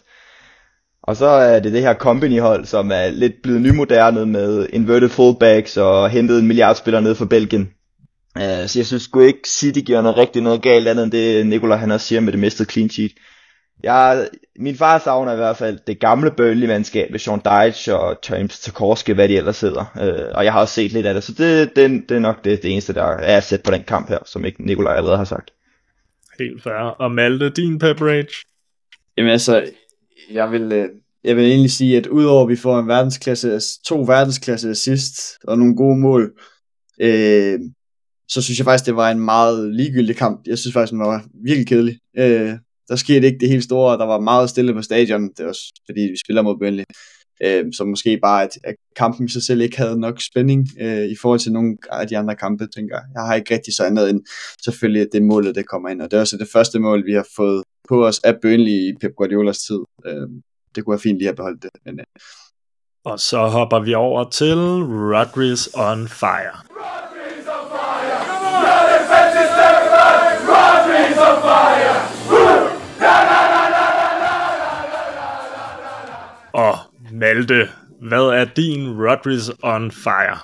Og 1.03 1.15
så 1.15 1.25
er 1.25 1.59
det 1.59 1.73
det 1.73 1.81
her 1.81 1.93
company-hold, 1.93 2.65
som 2.65 2.91
er 2.91 3.09
lidt 3.09 3.33
blevet 3.43 3.61
nymoderne 3.61 4.25
med 4.25 4.67
inverted 4.73 5.09
fullbacks 5.09 5.77
og 5.77 6.09
hentet 6.09 6.39
en 6.39 6.47
milliardspiller 6.47 6.99
ned 6.99 7.15
fra 7.15 7.25
Belgien. 7.25 7.69
Øh, 8.37 8.67
så 8.67 8.79
jeg 8.79 8.85
synes 8.85 9.03
sgu 9.03 9.19
ikke, 9.19 9.49
City 9.49 9.79
gjorde 9.79 10.03
noget 10.03 10.17
rigtig 10.17 10.41
noget 10.41 10.61
galt 10.61 10.87
andet 10.87 11.03
end 11.03 11.11
det 11.11 11.47
Nicola 11.47 11.75
han 11.75 11.91
også 11.91 12.07
siger 12.07 12.21
med 12.21 12.31
det 12.31 12.39
mistede 12.39 12.71
clean 12.71 12.89
sheet 12.89 13.11
jeg, 13.83 14.29
min 14.59 14.75
far 14.75 14.99
savner 14.99 15.33
i 15.33 15.35
hvert 15.35 15.57
fald 15.57 15.79
det 15.87 15.99
gamle 15.99 16.31
Burnley-mandskab 16.31 17.11
med 17.11 17.19
Sean 17.19 17.39
Dyche 17.39 17.95
og 17.95 18.17
James 18.29 18.59
Tarkovsky, 18.59 19.13
hvad 19.13 19.29
de 19.29 19.37
ellers 19.37 19.61
hedder. 19.61 19.97
Øh, 20.01 20.31
og 20.35 20.45
jeg 20.45 20.53
har 20.53 20.61
også 20.61 20.73
set 20.73 20.91
lidt 20.91 21.05
af 21.05 21.13
det, 21.13 21.23
så 21.23 21.33
det, 21.33 21.75
det, 21.75 22.09
det 22.09 22.15
er 22.15 22.19
nok 22.19 22.43
det, 22.43 22.63
det 22.63 22.71
eneste, 22.71 22.93
der 22.93 23.03
er 23.03 23.39
sæt 23.39 23.63
på 23.63 23.71
den 23.71 23.83
kamp 23.83 24.09
her, 24.09 24.19
som 24.25 24.45
ikke 24.45 24.65
Nikolaj 24.65 24.93
allerede 24.93 25.17
har 25.17 25.23
sagt. 25.23 25.51
Helt 26.39 26.63
fair. 26.63 26.73
Og 26.73 27.11
Malte, 27.11 27.49
din 27.49 27.79
pep 27.79 28.01
rage? 28.01 28.27
Jamen 29.17 29.31
altså, 29.31 29.69
jeg 30.31 30.51
vil, 30.51 30.71
øh, 30.71 30.89
jeg 31.23 31.35
vil 31.35 31.45
egentlig 31.45 31.71
sige, 31.71 31.97
at 31.97 32.07
udover 32.07 32.43
at 32.43 32.49
vi 32.49 32.55
får 32.55 32.79
en 32.79 32.87
verdensklasse, 32.87 33.59
to 33.85 34.01
verdensklasse 34.01 34.69
assist 34.69 35.37
og 35.43 35.57
nogle 35.57 35.75
gode 35.75 35.99
mål, 35.99 36.33
øh, 37.01 37.59
så 38.29 38.41
synes 38.41 38.59
jeg 38.59 38.65
faktisk, 38.65 38.85
det 38.85 38.95
var 38.95 39.11
en 39.11 39.19
meget 39.19 39.75
ligegyldig 39.75 40.15
kamp. 40.15 40.47
Jeg 40.47 40.57
synes 40.57 40.73
faktisk, 40.73 40.91
den 40.91 40.99
var 40.99 41.25
virkelig 41.43 41.67
kedelig. 41.67 41.99
Øh, 42.17 42.53
der 42.89 42.95
skete 42.95 43.27
ikke 43.27 43.39
det 43.39 43.49
helt 43.49 43.63
store, 43.63 43.91
og 43.91 43.99
der 43.99 44.05
var 44.05 44.19
meget 44.19 44.49
stille 44.49 44.73
på 44.73 44.81
stadion. 44.81 45.29
Det 45.37 45.45
var 45.45 45.57
fordi, 45.85 46.01
vi 46.01 46.17
spiller 46.25 46.41
mod 46.41 46.57
Burnley. 46.59 46.83
Øh, 47.43 47.65
så 47.73 47.83
måske 47.83 48.19
bare, 48.21 48.43
at, 48.43 48.49
at 48.63 48.75
kampen 48.95 49.25
i 49.25 49.29
sig 49.29 49.43
selv 49.43 49.61
ikke 49.61 49.77
havde 49.77 49.99
nok 49.99 50.21
spænding 50.21 50.67
øh, 50.79 51.05
i 51.05 51.15
forhold 51.21 51.39
til 51.39 51.51
nogle 51.51 51.77
af 51.91 52.07
de 52.07 52.17
andre 52.17 52.35
kampe, 52.35 52.67
tænker 52.75 52.95
jeg. 52.95 53.03
Jeg 53.13 53.21
har 53.21 53.35
ikke 53.35 53.53
rigtig 53.53 53.75
så 53.75 53.83
andet 53.83 54.09
end 54.09 54.21
selvfølgelig, 54.63 55.01
at 55.01 55.09
det 55.13 55.23
målet, 55.23 55.55
det 55.55 55.67
kommer 55.67 55.89
ind. 55.89 56.01
Og 56.01 56.11
det 56.11 56.17
er 56.17 56.21
også 56.21 56.37
det 56.37 56.47
første 56.53 56.79
mål, 56.79 57.05
vi 57.05 57.13
har 57.13 57.27
fået 57.35 57.63
på 57.89 58.05
os 58.07 58.19
af 58.19 58.33
Burnley 58.41 58.71
i 58.71 58.93
Pep 59.01 59.11
Guardiolas 59.17 59.57
tid. 59.57 59.79
Øh, 60.05 60.27
det 60.75 60.85
kunne 60.85 60.91
være 60.93 60.99
fint 60.99 61.17
lige 61.17 61.29
at 61.29 61.35
beholde 61.35 61.59
det. 61.61 61.69
Men, 61.85 61.99
øh. 61.99 62.05
Og 63.05 63.19
så 63.19 63.47
hopper 63.47 63.79
vi 63.79 63.93
over 63.93 64.29
til 64.29 64.57
Rodgers 65.13 65.69
on 65.73 66.07
Fire. 66.07 66.55
Rodgers 66.79 67.47
on 67.55 67.63
fire! 67.73 68.17
Your 68.67 68.83
defense 68.91 69.35
is 69.43 69.51
terrified! 69.59 70.37
Rodgers 70.53 71.17
on 71.17 71.41
fire! 71.41 72.17
Og 76.57 76.75
Malte, 77.11 77.67
hvad 78.01 78.23
er 78.23 78.45
din 78.55 78.87
Rodgers 78.89 79.49
on 79.63 79.91
Fire? 79.91 80.37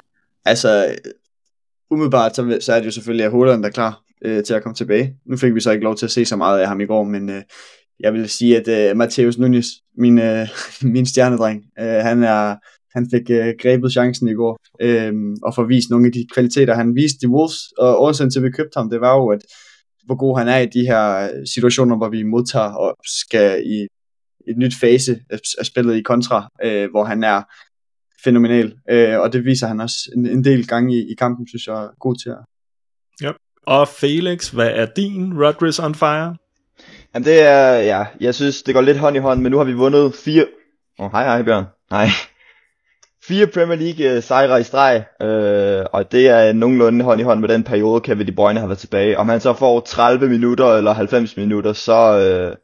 Altså, 0.46 0.96
umiddelbart 1.92 2.36
så, 2.36 2.58
så 2.62 2.74
er 2.74 2.80
det 2.80 2.86
jo 2.86 2.92
selvfølgelig, 2.92 3.26
at 3.26 3.32
Holland 3.32 3.66
er 3.66 3.70
klar 3.70 4.02
øh, 4.26 4.44
til 4.44 4.54
at 4.54 4.64
komme 4.64 4.76
tilbage. 4.76 5.16
Nu 5.26 5.38
fik 5.38 5.56
vi 5.56 5.60
så 5.60 5.72
ikke 5.72 5.84
lov 5.84 5.96
til 5.96 6.06
at 6.06 6.12
se 6.12 6.26
så 6.26 6.36
meget 6.36 6.60
af 6.60 6.68
ham 6.68 6.82
i 6.82 6.86
går, 6.86 7.04
men 7.04 7.30
øh, 7.30 7.42
jeg 8.00 8.14
vil 8.14 8.30
sige, 8.30 8.58
at 8.58 8.92
øh, 8.92 8.98
Matheus 8.98 9.38
Nunes, 9.38 9.68
min, 9.98 10.20
øh, 10.20 10.48
min 10.94 11.06
stjernedreng, 11.06 11.64
øh, 11.80 11.86
han, 11.86 12.24
er, 12.24 12.56
han 12.96 13.08
fik 13.14 13.30
øh, 13.30 13.54
grebet 13.62 13.92
chancen 13.92 14.28
i 14.28 14.34
går, 14.34 14.60
øh, 14.82 15.14
og 15.44 15.56
får 15.56 15.64
vist 15.64 15.90
nogle 15.90 16.06
af 16.06 16.12
de 16.12 16.28
kvaliteter, 16.34 16.76
han 16.76 16.96
viste 16.96 17.24
i 17.24 17.28
Wolves, 17.28 17.60
og 17.78 18.02
årsagen 18.02 18.32
til, 18.32 18.40
at 18.40 18.46
vi 18.46 18.52
købte 18.52 18.78
ham, 18.78 18.90
det 18.90 19.02
var 19.02 19.16
jo, 19.16 19.28
at 19.28 19.42
hvor 20.06 20.16
god 20.16 20.38
han 20.38 20.48
er 20.48 20.58
i 20.58 20.66
de 20.66 20.86
her 20.88 21.24
øh, 21.24 21.48
situationer, 21.54 21.98
hvor 21.98 22.10
vi 22.10 22.24
modtager 22.24 22.74
og 22.74 22.96
skal 23.06 23.64
i 23.66 23.88
et 24.48 24.58
nyt 24.58 24.74
fase 24.82 25.20
af 25.60 25.66
spillet 25.66 25.96
i 25.96 26.02
kontra, 26.02 26.50
øh, 26.64 26.90
hvor 26.92 27.04
han 27.04 27.24
er 27.24 27.42
fænomenal, 28.24 28.74
øh, 28.90 29.20
og 29.20 29.34
det 29.34 29.46
viser 29.46 29.68
han 29.68 29.80
også 29.80 29.96
en, 30.16 30.28
en 30.28 30.44
del 30.44 30.68
gange 30.68 30.96
i, 30.96 31.12
i 31.12 31.16
kampen, 31.16 31.48
synes 31.48 31.68
jeg 31.68 31.84
er 31.84 31.90
god 32.00 32.16
til 32.16 32.30
at. 32.30 32.38
Yep. 33.28 33.36
Og 33.68 33.88
Felix, 33.88 34.50
hvad 34.50 34.70
er 34.70 34.86
din 34.86 35.34
Rodgers 35.44 35.80
on 35.80 35.96
fire? 35.96 36.36
Jamen 37.14 37.26
det 37.26 37.42
er, 37.42 37.74
ja, 37.74 38.06
jeg 38.20 38.36
synes, 38.36 38.64
det 38.64 38.74
går 38.74 38.82
lidt 38.82 38.98
hånd 38.98 39.16
i 39.16 39.20
hånd, 39.20 39.42
men 39.42 39.52
nu 39.52 39.58
har 39.58 39.66
vi 39.66 39.74
vundet 39.74 40.16
fire... 40.16 40.46
Åh, 41.00 41.06
oh, 41.06 41.12
hej 41.12 41.24
hej 41.24 41.42
Bjørn. 41.42 41.66
Hej. 41.92 42.08
Fire 43.28 43.48
Premier 43.48 43.78
League 43.78 44.18
uh, 44.18 44.24
sejre 44.24 44.60
i 44.60 44.64
streg, 44.64 45.06
øh, 45.22 45.86
og 45.94 46.12
det 46.12 46.28
er 46.28 46.54
nogenlunde 46.54 47.06
hånd 47.06 47.22
i 47.22 47.24
hånd 47.24 47.40
med 47.40 47.50
den 47.50 47.64
periode, 47.64 48.02
Kevin 48.02 48.28
De 48.28 48.32
Bruyne 48.32 48.60
har 48.60 48.68
været 48.68 48.80
tilbage. 48.80 49.18
Om 49.20 49.30
han 49.30 49.40
så 49.40 49.54
får 49.54 49.80
30 49.80 50.30
minutter 50.30 50.66
eller 50.66 50.94
90 50.94 51.38
minutter, 51.38 51.74
så, 51.74 52.20
øh, 52.20 52.56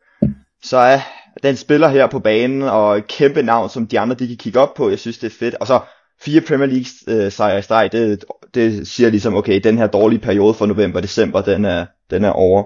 så 0.64 0.78
er 0.78 1.00
den 1.44 1.56
spiller 1.56 1.88
her 1.88 2.08
på 2.08 2.20
banen, 2.20 2.62
og 2.62 2.98
et 2.98 3.08
kæmpe 3.08 3.42
navn, 3.42 3.70
som 3.70 3.88
de 3.88 4.00
andre 4.00 4.16
de 4.16 4.28
kan 4.28 4.38
kigge 4.38 4.60
op 4.60 4.74
på. 4.74 4.90
Jeg 4.90 5.00
synes, 5.00 5.18
det 5.18 5.28
er 5.28 5.38
fedt. 5.40 5.56
Og 5.56 5.68
så 5.68 5.80
fire 6.22 6.42
Premier 6.42 6.68
League 6.68 7.26
øh, 7.26 7.32
sejre 7.32 7.60
i 7.60 7.62
streg, 7.62 7.90
det, 7.92 8.26
det 8.54 8.88
siger 8.88 9.10
ligesom, 9.10 9.36
okay, 9.36 9.60
den 9.64 9.78
her 9.78 9.88
dårlige 9.88 10.20
periode 10.20 10.54
fra 10.54 10.66
november 10.66 11.02
december, 11.02 11.42
den 11.42 11.66
er, 11.66 11.86
den 12.10 12.24
er 12.24 12.32
over. 12.32 12.64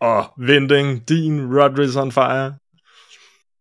Og 0.00 0.24
Vinding, 0.38 1.08
din 1.08 1.58
Rodgers 1.58 1.96
on 1.96 2.12
fire? 2.12 2.54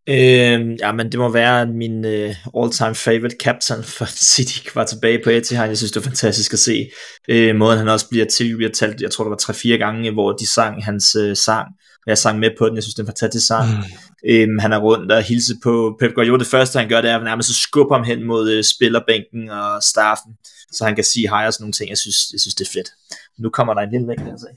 Øh, 0.09 0.77
ja, 0.79 0.91
men 0.91 1.11
det 1.11 1.19
må 1.19 1.29
være 1.29 1.65
min 1.65 2.05
uh, 2.05 2.63
all-time 2.63 2.95
favorite 2.95 3.35
captain 3.43 3.83
for 3.83 4.05
City 4.35 4.59
var 4.75 4.85
tilbage 4.85 5.21
på 5.23 5.29
Etihad. 5.29 5.67
Jeg 5.67 5.77
synes, 5.77 5.91
det 5.91 6.05
var 6.05 6.09
fantastisk 6.09 6.53
at 6.53 6.59
se 6.59 6.89
øh, 7.29 7.55
måden, 7.55 7.77
han 7.77 7.87
også 7.87 8.09
bliver 8.09 8.25
til. 8.25 8.57
Vi 8.57 8.63
har 8.63 8.71
talt, 8.71 9.01
jeg 9.01 9.11
tror, 9.11 9.23
det 9.23 9.31
var 9.31 9.53
3-4 9.53 9.67
gange, 9.77 10.11
hvor 10.11 10.31
de 10.31 10.49
sang 10.49 10.85
hans 10.85 11.15
uh, 11.15 11.33
sang, 11.33 11.67
og 11.67 11.73
jeg 12.07 12.17
sang 12.17 12.39
med 12.39 12.51
på 12.57 12.67
den. 12.67 12.75
Jeg 12.75 12.83
synes, 12.83 12.95
det 12.95 12.99
er 12.99 13.03
en 13.03 13.07
fantastisk 13.07 13.47
sang. 13.47 13.69
Mm. 13.69 13.83
Øh, 14.29 14.47
han 14.59 14.73
er 14.73 14.77
rundt 14.77 15.11
og 15.11 15.23
hilse 15.23 15.53
på 15.63 15.97
Pep 15.99 16.13
Guardiola. 16.13 16.39
Det 16.39 16.47
første, 16.47 16.79
han 16.79 16.89
gør, 16.89 17.01
det 17.01 17.11
er 17.11 17.17
at 17.17 17.23
nærmest 17.23 17.49
så 17.49 17.55
skubber 17.55 17.95
ham 17.95 18.05
hen 18.05 18.23
mod 18.23 18.57
uh, 18.57 18.63
spillerbænken 18.63 19.49
og 19.49 19.83
staffen, 19.83 20.37
så 20.71 20.85
han 20.85 20.95
kan 20.95 21.03
sige 21.03 21.29
hej 21.29 21.47
og 21.47 21.53
sådan 21.53 21.63
nogle 21.63 21.73
ting. 21.73 21.89
Jeg 21.89 21.97
synes, 21.97 22.17
jeg 22.31 22.39
synes 22.39 22.55
det 22.55 22.67
er 22.67 22.71
fedt. 22.73 22.89
Nu 23.37 23.49
kommer 23.49 23.73
der 23.73 23.81
en 23.81 23.91
lille 23.91 24.07
væk, 24.07 24.19
altså. 24.19 24.47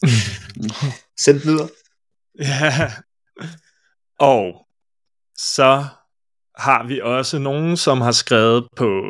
Send 1.24 1.40
den 1.40 1.50
videre. 1.50 1.68
Ja. 2.38 2.92
Og 4.18 4.66
så 5.38 5.86
har 6.60 6.86
vi 6.86 7.00
også 7.00 7.38
nogen, 7.38 7.76
som 7.76 8.00
har 8.00 8.12
skrevet 8.12 8.66
på 8.76 9.02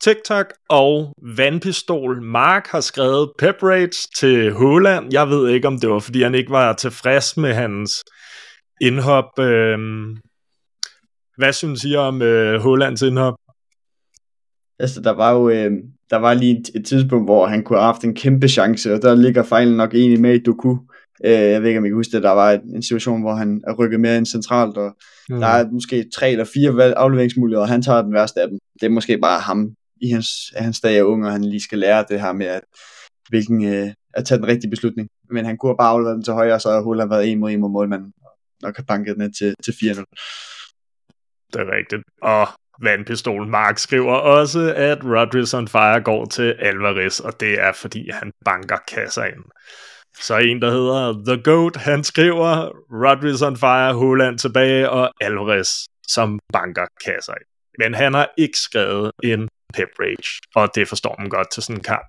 TikTok, 0.00 0.52
og 0.68 1.14
Vandpistol 1.36 2.22
Mark 2.22 2.66
har 2.66 2.80
skrevet 2.80 3.30
pep 3.38 3.62
rates 3.62 4.06
til 4.18 4.52
Holland. 4.52 5.12
Jeg 5.12 5.28
ved 5.28 5.50
ikke, 5.50 5.68
om 5.68 5.80
det 5.80 5.90
var, 5.90 5.98
fordi 5.98 6.22
han 6.22 6.34
ikke 6.34 6.50
var 6.50 6.72
tilfreds 6.72 7.36
med 7.36 7.54
hans 7.54 8.04
indhop. 8.80 9.38
Øhm, 9.38 10.16
hvad 11.36 11.52
synes 11.52 11.84
I 11.84 11.94
om 11.94 12.22
øh, 12.22 12.60
Hollands 12.60 13.02
indhop? 13.02 13.34
Altså, 14.78 15.00
der 15.00 15.10
var 15.10 15.32
jo 15.32 15.48
øh, 15.48 15.70
der 16.10 16.16
var 16.16 16.34
lige 16.34 16.60
et, 16.60 16.70
et 16.74 16.86
tidspunkt, 16.86 17.26
hvor 17.26 17.46
han 17.46 17.62
kunne 17.62 17.78
have 17.78 17.92
haft 17.92 18.04
en 18.04 18.14
kæmpe 18.14 18.48
chance, 18.48 18.94
og 18.94 19.02
der 19.02 19.14
ligger 19.14 19.42
fejlen 19.42 19.76
nok 19.76 19.94
egentlig 19.94 20.20
med 20.20 20.34
i 20.34 20.42
Doku. 20.42 20.76
Øh, 21.24 21.30
jeg 21.32 21.62
ved 21.62 21.68
ikke, 21.68 21.78
om 21.78 21.84
I 21.84 21.88
kan 21.88 21.96
huske 21.96 22.12
det, 22.12 22.22
der 22.22 22.30
var 22.30 22.50
en 22.52 22.82
situation, 22.82 23.22
hvor 23.22 23.34
han 23.34 23.62
er 23.66 23.74
rykket 23.74 24.00
mere 24.00 24.16
ind 24.16 24.26
centralt, 24.26 24.76
og 24.76 24.96
mm. 25.30 25.40
der 25.40 25.46
er 25.46 25.70
måske 25.70 26.10
tre 26.14 26.30
eller 26.30 26.44
fire 26.44 26.94
afleveringsmuligheder, 26.94 27.62
og 27.62 27.68
han 27.68 27.82
tager 27.82 28.02
den 28.02 28.14
værste 28.14 28.40
af 28.40 28.48
dem. 28.48 28.58
Det 28.80 28.86
er 28.86 28.90
måske 28.90 29.18
bare 29.18 29.40
ham 29.40 29.70
i 30.00 30.08
hans, 30.08 30.28
hans 30.56 30.80
dag 30.80 30.98
er 30.98 31.02
ung, 31.02 31.26
og 31.26 31.32
han 31.32 31.44
lige 31.44 31.62
skal 31.62 31.78
lære 31.78 32.04
det 32.08 32.20
her 32.20 32.32
med, 32.32 32.46
at, 32.46 32.62
hvilken, 33.28 33.64
øh, 33.64 33.92
at 34.14 34.24
tage 34.24 34.38
den 34.38 34.48
rigtige 34.48 34.70
beslutning. 34.70 35.08
Men 35.30 35.44
han 35.44 35.56
kunne 35.56 35.70
have 35.70 35.76
bare 35.76 35.90
afleveret 35.90 36.16
den 36.16 36.24
til 36.24 36.32
højre, 36.32 36.60
så 36.60 36.68
havde 36.68 36.82
Holland 36.82 37.08
været 37.08 37.32
en 37.32 37.38
mod 37.38 37.50
en 37.50 37.60
mod 37.60 37.70
målmanden, 37.70 38.12
og 38.62 38.74
kan 38.74 38.84
banke 38.84 39.10
den 39.10 39.18
ned 39.18 39.30
til, 39.38 39.54
til 39.64 39.72
4-0. 39.72 40.04
Det 41.52 41.60
er 41.60 41.76
rigtigt. 41.76 42.02
Og 42.22 42.48
Vandpistol 42.82 43.48
Mark 43.48 43.78
skriver 43.78 44.14
også, 44.14 44.74
at 44.76 44.98
Rodgers 45.04 45.54
on 45.54 45.68
Fire 45.68 46.00
går 46.00 46.24
til 46.24 46.54
Alvarez, 46.58 47.20
og 47.20 47.40
det 47.40 47.60
er 47.60 47.72
fordi, 47.72 48.10
han 48.12 48.32
banker 48.44 48.78
kasser 48.88 49.24
ind. 49.24 49.44
Så 50.20 50.38
en, 50.38 50.62
der 50.62 50.70
hedder 50.70 51.24
The 51.26 51.42
Goat, 51.42 51.76
han 51.76 52.04
skriver 52.04 52.70
Rodgers 53.06 53.42
on 53.42 53.56
Fire, 53.56 53.94
Holland 53.94 54.38
tilbage 54.38 54.90
og 54.90 55.10
Alvarez, 55.20 55.70
som 56.08 56.38
banker 56.52 56.86
kasser. 57.04 57.34
Men 57.78 57.94
han 57.94 58.14
har 58.14 58.28
ikke 58.38 58.58
skrevet 58.58 59.12
en 59.22 59.48
pep 59.74 59.88
rage, 60.00 60.40
og 60.54 60.68
det 60.74 60.88
forstår 60.88 61.16
man 61.18 61.28
godt 61.28 61.50
til 61.52 61.62
sådan 61.62 61.76
en 61.76 61.82
kamp. 61.82 62.06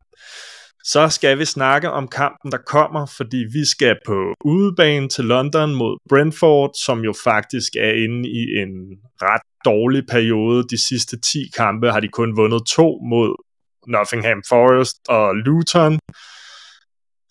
Så 0.83 1.09
skal 1.09 1.39
vi 1.39 1.45
snakke 1.45 1.91
om 1.91 2.07
kampen, 2.07 2.51
der 2.51 2.57
kommer, 2.57 3.05
fordi 3.17 3.37
vi 3.37 3.65
skal 3.65 3.97
på 4.05 4.33
udebane 4.45 5.09
til 5.09 5.25
London 5.25 5.75
mod 5.75 5.97
Brentford, 6.09 6.71
som 6.85 6.99
jo 6.99 7.13
faktisk 7.23 7.75
er 7.79 7.91
inde 8.03 8.29
i 8.29 8.41
en 8.61 8.73
ret 9.21 9.41
dårlig 9.65 10.03
periode. 10.11 10.63
De 10.63 10.87
sidste 10.87 11.19
10 11.19 11.37
kampe 11.57 11.91
har 11.91 11.99
de 11.99 12.07
kun 12.07 12.37
vundet 12.37 12.61
to 12.75 12.99
mod 13.09 13.29
Nottingham 13.87 14.41
Forest 14.49 14.97
og 15.09 15.35
Luton. 15.35 15.99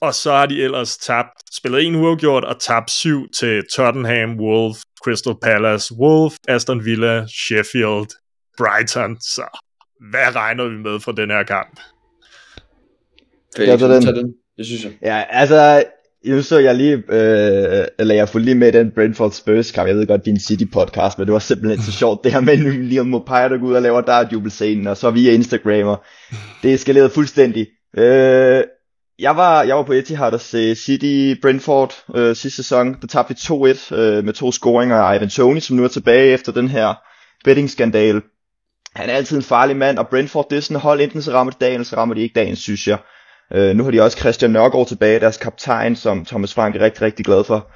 Og 0.07 0.15
så 0.15 0.33
har 0.33 0.47
de 0.47 0.63
ellers 0.63 0.97
tabt, 0.97 1.31
spillet 1.53 1.87
en 1.87 1.95
uafgjort 1.95 2.45
og 2.45 2.61
tabt 2.61 2.91
syv 2.91 3.29
til 3.39 3.63
Tottenham, 3.75 4.41
Wolf, 4.41 4.77
Crystal 5.05 5.35
Palace, 5.43 5.95
Wolf, 5.95 6.35
Aston 6.49 6.85
Villa, 6.85 7.27
Sheffield, 7.27 8.09
Brighton. 8.59 9.21
Så 9.21 9.43
hvad 10.11 10.35
regner 10.35 10.69
vi 10.69 10.77
med 10.77 11.01
fra 11.01 11.13
den 11.13 11.31
her 11.31 11.43
kamp? 11.43 11.81
Felix, 13.57 13.81
ja, 13.81 13.89
den. 13.89 14.17
den. 14.17 14.35
Det 14.57 14.67
synes 14.67 14.85
jeg. 14.85 14.93
Ja, 15.03 15.25
altså, 15.31 15.85
nu 16.27 16.43
så 16.43 16.59
jeg 16.59 16.75
lige, 16.75 16.95
øh, 16.95 17.87
eller 17.99 18.15
jeg 18.15 18.29
fulgte 18.29 18.45
lige 18.45 18.55
med 18.55 18.73
den 18.73 18.91
Brentford 18.91 19.33
Spurs 19.33 19.71
kamp, 19.71 19.89
jeg 19.89 19.97
ved 19.97 20.07
godt, 20.07 20.25
din 20.25 20.41
City 20.41 20.65
podcast, 20.73 21.19
men 21.19 21.27
det 21.27 21.33
var 21.33 21.39
simpelthen 21.39 21.83
så 21.83 21.93
sjovt, 21.93 22.25
det 22.25 22.33
her 22.33 22.41
med 22.41 22.57
Liam 22.91 23.07
Mopai, 23.07 23.49
der 23.49 23.59
går 23.59 23.67
ud 23.67 23.75
og 23.75 23.83
laver 23.83 24.01
der 24.01 24.29
jubelscenen, 24.33 24.87
og 24.87 24.97
så 24.97 25.11
via 25.11 25.33
Instagrammer. 25.33 25.97
Det 26.63 26.75
eskalerer 26.75 27.09
fuldstændig. 27.09 27.67
Øh, 27.99 28.65
jeg 29.19 29.37
var, 29.37 29.63
jeg 29.63 29.77
var 29.77 29.83
på 29.83 29.93
Etihad 29.93 30.33
og 30.33 30.41
se 30.41 30.75
City 30.75 31.41
Brentford 31.43 31.95
øh, 32.15 32.37
sidste 32.37 32.57
sæson. 32.57 32.97
Der 33.01 33.07
tabte 33.07 33.35
vi 33.35 33.55
2-1 33.55 33.95
øh, 33.95 34.25
med 34.25 34.33
to 34.33 34.53
scoringer 34.53 34.97
af 34.97 35.17
Ivan 35.17 35.29
Tony, 35.29 35.59
som 35.59 35.77
nu 35.77 35.85
er 35.85 35.89
tilbage 35.89 36.33
efter 36.33 36.53
den 36.53 36.69
her 36.69 36.95
bettingskandale. 37.45 38.23
Han 38.97 39.11
er 39.11 39.15
altid 39.15 39.37
en 39.37 39.43
farlig 39.43 39.77
mand, 39.77 39.99
og 39.99 40.09
Brentford, 40.09 40.47
det 40.51 40.57
er 40.57 40.61
sådan 40.61 40.81
hold, 40.81 41.01
enten 41.01 41.23
så 41.23 41.33
rammer 41.33 41.53
de 41.53 41.57
dagen, 41.61 41.75
eller 41.75 41.85
så 41.85 41.97
rammer 41.97 42.15
de 42.15 42.23
ikke 42.23 42.35
dagen, 42.35 42.57
synes 42.57 42.89
jeg. 42.89 42.99
Øh, 43.53 43.77
nu 43.77 43.85
har 43.85 43.91
de 43.91 44.03
også 44.03 44.19
Christian 44.19 44.51
Nørgaard 44.51 44.87
tilbage, 44.87 45.21
deres 45.21 45.37
kaptajn, 45.37 45.97
som 45.97 46.25
Thomas 46.25 46.55
Frank 46.55 46.77
er 46.77 46.81
rigtig, 46.81 47.03
rigtig 47.03 47.25
glad 47.25 47.45
for. 47.45 47.71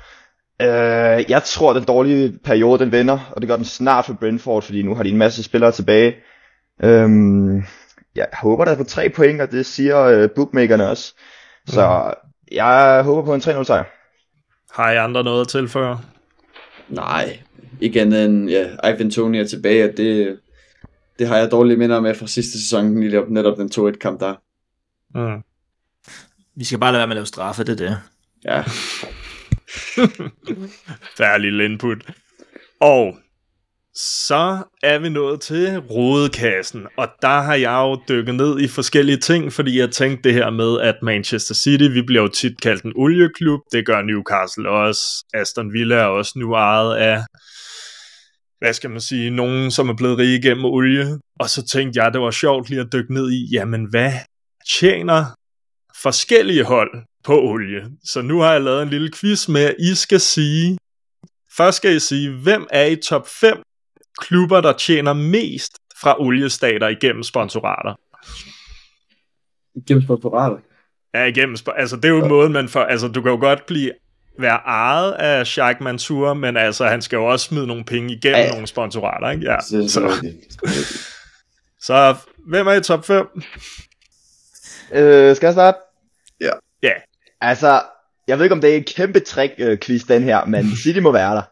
Øh, 0.63 1.31
jeg 1.31 1.43
tror, 1.45 1.73
den 1.73 1.85
dårlige 1.85 2.39
periode, 2.45 2.79
den 2.79 2.93
vender, 2.93 3.19
og 3.33 3.41
det 3.41 3.49
gør 3.49 3.57
den 3.57 3.65
snart 3.65 4.05
for 4.05 4.13
Brentford, 4.21 4.63
fordi 4.63 4.83
nu 4.83 4.95
har 4.95 5.03
de 5.03 5.09
en 5.09 5.19
masse 5.19 5.43
spillere 5.43 5.73
tilbage. 5.73 6.15
Øhm, 6.83 7.63
jeg 8.19 8.27
håber, 8.33 8.65
der 8.65 8.73
er 8.73 8.77
på 8.77 8.85
tre 8.85 9.11
point, 9.11 9.41
og 9.41 9.51
det 9.51 9.67
siger 9.67 10.01
øh, 10.01 10.31
bookmakerne 10.31 10.89
også. 10.89 11.15
Så 11.67 12.15
jeg 12.53 13.03
håber 13.05 13.25
på 13.25 13.35
en 13.35 13.41
3-0 13.41 13.65
sejr. 13.65 13.85
Har 14.73 14.91
I 14.91 14.97
andre 14.97 15.25
noget 15.25 15.41
at 15.41 15.49
tilføje? 15.49 15.97
Nej, 16.89 17.39
ikke 17.81 18.01
andet 18.01 18.25
end, 18.25 18.51
ja, 18.51 18.89
Ivan 18.89 19.11
Tony 19.11 19.37
er 19.37 19.47
tilbage, 19.47 19.85
og 19.85 19.97
det, 19.97 20.39
det 21.19 21.29
har 21.29 21.37
jeg 21.37 21.51
dårlige 21.51 21.77
minder 21.77 22.01
med 22.01 22.15
fra 22.15 22.27
sidste 22.27 22.63
sæson, 22.63 22.87
netop, 22.87 23.29
netop 23.29 23.59
den 23.59 23.71
2-1 23.75 23.99
kamp 23.99 24.21
der. 24.21 24.35
Mm. 25.15 25.43
Vi 26.57 26.65
skal 26.65 26.79
bare 26.79 26.93
lade 26.93 27.01
være 27.01 27.07
med 27.07 27.17
at 27.17 27.17
lave 27.17 27.27
straffe, 27.27 27.65
det 27.65 27.81
er 27.81 27.87
det. 27.87 27.99
Ja, 28.45 28.65
Færdig 31.19 31.41
lille 31.41 31.65
input. 31.65 32.11
Og 32.81 33.19
så 34.01 34.63
er 34.83 34.99
vi 34.99 35.09
nået 35.09 35.41
til 35.41 35.79
rodekassen, 35.79 36.87
og 36.97 37.09
der 37.23 37.41
har 37.41 37.55
jeg 37.55 37.73
jo 37.73 38.01
dykket 38.09 38.35
ned 38.35 38.61
i 38.61 38.69
forskellige 38.69 39.17
ting, 39.17 39.53
fordi 39.53 39.79
jeg 39.79 39.91
tænkte 39.91 40.29
det 40.29 40.35
her 40.35 40.51
med, 40.51 40.81
at 40.81 40.95
Manchester 41.03 41.55
City, 41.55 41.85
vi 41.85 42.03
bliver 42.03 42.23
jo 42.23 42.29
tit 42.29 42.61
kaldt 42.61 42.83
en 42.83 42.93
olieklub, 42.97 43.61
det 43.73 43.87
gør 43.87 44.03
Newcastle 44.03 44.71
også, 44.71 45.01
Aston 45.35 45.73
Villa 45.73 45.97
er 45.97 46.05
også 46.05 46.33
nu 46.37 46.55
ejet 46.55 46.97
af, 46.97 47.25
hvad 48.59 48.73
skal 48.73 48.91
man 48.91 49.01
sige, 49.01 49.31
nogen, 49.31 49.71
som 49.71 49.89
er 49.89 49.97
blevet 49.97 50.19
rige 50.19 50.43
gennem 50.43 50.65
olie, 50.65 51.19
og 51.41 51.51
så 51.51 51.67
tænkte 51.67 52.03
jeg, 52.03 52.13
det 52.13 52.21
var 52.21 52.31
sjovt 52.31 52.71
lige 52.71 52.81
at 52.81 52.93
dykke 52.93 53.15
ned 53.15 53.31
i, 53.33 53.49
jamen 53.53 53.91
hvad 53.91 54.13
tjener 54.79 55.25
forskellige 56.03 56.65
hold 56.65 57.03
på 57.25 57.43
olie? 57.43 57.83
Så 58.05 58.23
nu 58.23 58.41
har 58.41 58.53
jeg 58.53 58.63
lavet 58.63 58.83
en 58.83 58.89
lille 58.89 59.11
quiz 59.21 59.49
med, 59.49 59.65
at 59.65 59.75
I 59.79 59.95
skal 59.95 60.21
sige, 60.21 60.79
først 61.57 61.77
skal 61.77 61.97
I 61.97 62.01
sige, 62.01 62.31
hvem 62.43 62.67
er 62.71 62.85
i 62.85 62.97
top 62.97 63.29
5 63.41 63.63
klubber, 64.19 64.61
der 64.61 64.73
tjener 64.73 65.13
mest 65.13 65.73
fra 66.03 66.21
oliestater 66.21 66.89
igennem 66.89 67.23
sponsorater. 67.23 67.95
Igennem 69.75 70.03
sponsorater? 70.03 70.57
Ja, 71.15 71.25
igennem 71.25 71.57
Altså, 71.77 71.97
det 71.97 72.05
er 72.05 72.09
jo 72.09 72.23
ja. 72.23 72.29
måden, 72.29 72.53
man 72.53 72.69
får... 72.69 72.81
Altså, 72.81 73.09
du 73.09 73.23
kan 73.23 73.31
jo 73.31 73.39
godt 73.39 73.67
blive 73.67 73.93
være 74.39 74.57
ejet 74.67 75.13
af 75.13 75.47
Sheikh 75.47 75.83
Mansour, 75.83 76.35
men 76.35 76.57
altså, 76.57 76.87
han 76.87 77.03
skal 77.03 77.17
jo 77.17 77.25
også 77.25 77.47
smide 77.47 77.67
nogle 77.67 77.85
penge 77.85 78.15
igennem 78.15 78.41
ja. 78.41 78.51
nogle 78.51 78.67
sponsorater, 78.67 79.31
ikke? 79.31 79.45
Ja. 79.45 79.57
Det 79.57 79.91
så, 79.91 80.13
så, 81.81 82.17
hvem 82.49 82.67
er 82.67 82.73
i 82.73 82.81
top 82.81 83.05
5? 83.05 83.27
Øh, 84.93 85.37
skal 85.37 85.47
jeg 85.47 85.55
starte? 85.55 85.79
Ja. 86.41 86.51
Ja. 86.83 86.93
Altså, 87.41 87.83
jeg 88.29 88.39
ved 88.39 88.45
ikke, 88.45 88.55
om 88.55 88.61
det 88.61 88.73
er 88.73 88.77
et 88.77 88.87
kæmpe 88.87 89.21
trick-quiz, 89.21 90.07
den 90.09 90.23
her, 90.23 90.45
men 90.45 90.77
City 90.77 90.99
må 90.99 91.13
være 91.13 91.35
der. 91.35 91.43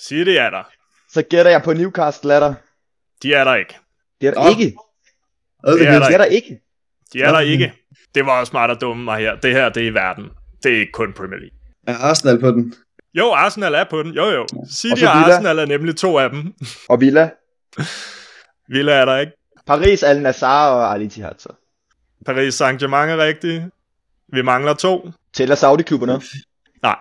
City 0.00 0.30
er 0.30 0.50
der. 0.50 0.70
Så 1.14 1.22
gætter 1.22 1.50
jeg 1.50 1.62
på 1.62 1.72
Newcastle 1.72 2.34
er 2.34 2.40
der. 2.40 2.54
De 3.22 3.34
er 3.34 3.44
der 3.44 3.54
ikke. 3.54 3.78
Det 4.20 4.26
er 4.28 4.34
der 4.34 4.42
Nå. 4.44 4.50
ikke. 4.50 4.76
Det 5.66 5.88
er 5.88 5.98
der 5.98 6.06
Det 6.06 6.14
er 6.14 6.18
der 6.18 6.24
ikke. 6.24 6.60
De 7.12 7.22
er 7.22 7.32
der 7.32 7.40
ikke. 7.40 7.72
Det 8.14 8.26
var 8.26 8.40
også 8.40 8.50
smart 8.50 8.70
at 8.70 8.80
dumme 8.80 9.04
mig 9.04 9.18
her. 9.18 9.36
Det 9.36 9.52
her, 9.52 9.68
det 9.68 9.82
er 9.82 9.86
i 9.86 9.94
verden. 9.94 10.24
Det 10.62 10.74
er 10.74 10.80
ikke 10.80 10.92
kun 10.92 11.12
Premier 11.12 11.38
League. 11.38 11.58
Er 11.86 11.94
Arsenal 11.98 12.40
på 12.40 12.50
den? 12.50 12.74
Jo, 13.14 13.32
Arsenal 13.32 13.74
er 13.74 13.84
på 13.90 14.02
den. 14.02 14.12
Jo, 14.12 14.24
jo. 14.30 14.42
Og 14.42 14.66
City 14.70 15.00
så 15.00 15.08
og 15.08 15.18
Villa. 15.18 15.34
Arsenal 15.34 15.58
er 15.58 15.66
nemlig 15.66 15.96
to 15.96 16.18
af 16.18 16.30
dem. 16.30 16.54
Og 16.88 17.00
Villa. 17.00 17.30
Villa 18.68 18.92
er 18.92 19.04
der 19.04 19.18
ikke. 19.18 19.32
Paris, 19.66 20.02
Al 20.02 20.22
Nassr 20.22 20.46
og 20.46 20.94
Al 20.94 21.02
Ittihad. 21.02 21.34
Så. 21.38 21.48
Paris 22.26 22.54
Saint-Germain 22.54 23.08
er 23.08 23.18
rigtigt. 23.18 23.62
Vi 24.32 24.42
mangler 24.42 24.74
to. 24.74 25.10
Tæller 25.32 25.54
Saudi-klubberne. 25.54 26.22
Nej. 26.82 26.96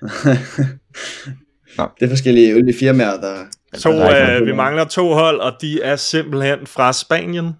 Det 1.76 2.04
er 2.06 2.08
forskellige 2.08 2.54
oliefirmaer, 2.54 3.20
der... 3.20 3.36
To, 3.78 3.90
der 3.90 4.04
er 4.04 4.34
ikke 4.34 4.40
øh, 4.40 4.46
vi 4.46 4.52
mangler 4.52 4.84
to 4.84 5.12
hold, 5.12 5.40
og 5.40 5.52
de 5.60 5.82
er 5.82 5.96
simpelthen 5.96 6.66
fra 6.66 6.92
Spanien. 6.92 7.52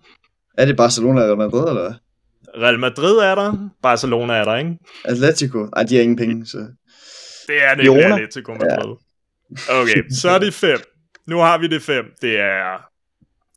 Er 0.58 0.64
det 0.64 0.76
Barcelona 0.76 1.22
eller 1.22 1.36
Madrid, 1.36 1.68
eller 1.68 1.82
hvad? 1.82 1.92
Real 2.62 2.78
Madrid 2.78 3.16
er 3.16 3.34
der. 3.34 3.70
Barcelona 3.82 4.34
er 4.34 4.44
der, 4.44 4.56
ikke? 4.56 4.78
Atletico? 5.04 5.68
Ej, 5.76 5.82
de 5.82 5.94
har 5.94 6.02
ingen 6.02 6.16
penge, 6.16 6.46
så... 6.46 6.58
Det 7.46 7.64
er 7.64 7.74
nemlig 7.74 7.84
Girona. 7.84 8.14
Atletico 8.14 8.52
Madrid. 8.52 8.96
Okay, 9.70 10.02
så 10.10 10.30
er 10.30 10.38
det 10.38 10.54
fem. 10.54 10.78
Nu 11.26 11.38
har 11.38 11.58
vi 11.58 11.66
det 11.66 11.82
fem. 11.82 12.04
Det 12.20 12.38
er 12.38 12.72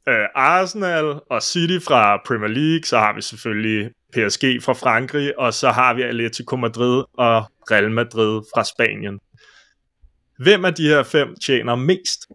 øh, 0.09 0.27
Arsenal 0.35 1.05
og 1.29 1.41
City 1.41 1.85
fra 1.85 2.21
Premier 2.27 2.49
League. 2.49 2.83
Så 2.83 2.97
har 2.97 3.15
vi 3.15 3.21
selvfølgelig 3.21 3.89
PSG 4.13 4.63
fra 4.63 4.73
Frankrig. 4.73 5.39
Og 5.39 5.53
så 5.53 5.69
har 5.69 5.93
vi 5.93 6.01
Atletico 6.01 6.55
Madrid 6.55 7.03
og 7.17 7.43
Real 7.71 7.91
Madrid 7.91 8.41
fra 8.55 8.63
Spanien. 8.63 9.19
Hvem 10.39 10.65
af 10.65 10.73
de 10.73 10.87
her 10.87 11.03
fem 11.03 11.35
tjener 11.45 11.75
mest 11.75 12.27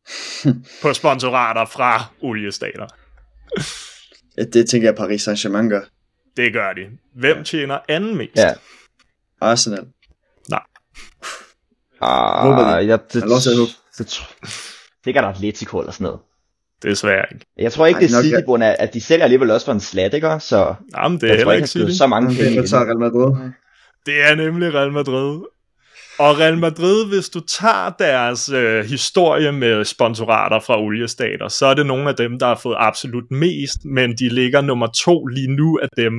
på 0.82 0.92
sponsorater 0.92 1.64
fra 1.64 2.04
oliestater? 2.22 2.86
Ja, 4.38 4.44
det 4.44 4.68
tænker 4.68 4.88
jeg, 4.88 4.94
Paris 4.96 5.28
Saint-Germain 5.28 5.68
gør. 5.68 5.80
Det 6.36 6.52
gør 6.52 6.72
de. 6.72 6.80
Hvem 7.14 7.44
tjener 7.44 7.78
anden 7.88 8.16
mest? 8.16 8.36
Ja. 8.36 8.52
Arsenal. 9.40 9.86
Håber 12.00 12.64
Ah, 12.64 12.86
jeg, 12.88 12.98
det, 13.12 13.22
det, 13.98 14.06
tr- 14.06 15.00
det 15.04 15.14
kan 15.14 15.22
der 15.22 15.28
Atletico 15.28 15.78
eller 15.78 15.92
sådan 15.92 16.04
noget. 16.04 16.20
Desværre 16.82 17.24
ikke. 17.32 17.46
Jeg 17.58 17.72
tror 17.72 17.86
ikke, 17.86 17.96
Ej, 17.96 18.00
det 18.00 18.10
er 18.10 18.16
nok, 18.16 18.24
City, 18.24 18.34
ja. 18.60 18.66
af, 18.70 18.76
at 18.78 18.94
de 18.94 19.00
sælger 19.00 19.24
alligevel 19.24 19.50
også 19.50 19.66
for 19.66 19.72
en 19.72 19.80
slat, 19.80 20.14
ikke? 20.14 20.36
Så 20.40 20.74
Jamen, 20.96 21.20
det 21.20 21.30
er 21.30 21.34
jeg 21.34 21.42
tror 21.44 21.52
heller 21.52 21.52
ikke, 21.52 21.78
ikke 21.80 21.90
City. 21.90 21.98
så 21.98 22.06
mange 22.06 22.28
penge. 22.28 22.62
Det. 22.62 22.72
Real 22.72 22.98
Madrid. 22.98 23.50
Det 24.06 24.22
er 24.30 24.34
nemlig 24.34 24.74
Real 24.74 24.92
Madrid. 24.92 25.40
Og 26.18 26.38
Real 26.38 26.58
Madrid, 26.58 27.08
hvis 27.08 27.28
du 27.28 27.40
tager 27.40 27.90
deres 27.90 28.48
øh, 28.48 28.84
historie 28.84 29.52
med 29.52 29.84
sponsorater 29.84 30.60
fra 30.60 30.80
oliestater, 30.80 31.48
så 31.48 31.66
er 31.66 31.74
det 31.74 31.86
nogle 31.86 32.08
af 32.08 32.16
dem, 32.16 32.38
der 32.38 32.46
har 32.46 32.60
fået 32.62 32.76
absolut 32.78 33.30
mest, 33.30 33.84
men 33.84 34.16
de 34.16 34.28
ligger 34.28 34.60
nummer 34.60 34.86
to 34.86 35.26
lige 35.26 35.56
nu 35.56 35.78
af 35.82 35.88
dem, 35.96 36.12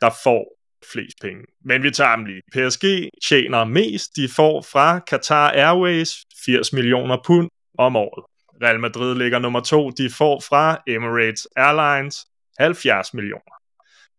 der 0.00 0.10
får 0.24 0.44
flest 0.92 1.16
penge. 1.22 1.42
Men 1.64 1.82
vi 1.82 1.90
tager 1.90 2.16
dem 2.16 2.24
lige. 2.24 2.42
PSG 2.52 2.84
tjener 3.28 3.64
mest. 3.64 4.16
De 4.16 4.28
får 4.28 4.62
fra 4.72 5.00
Qatar 5.10 5.50
Airways 5.50 6.14
80 6.44 6.72
millioner 6.72 7.16
pund 7.26 7.48
om 7.78 7.96
året. 7.96 8.24
Real 8.62 8.80
Madrid 8.80 9.14
ligger 9.14 9.38
nummer 9.38 9.60
to. 9.60 9.90
De 9.90 10.10
får 10.10 10.42
fra 10.48 10.82
Emirates 10.86 11.48
Airlines 11.56 12.26
70 12.58 13.14
millioner. 13.14 13.54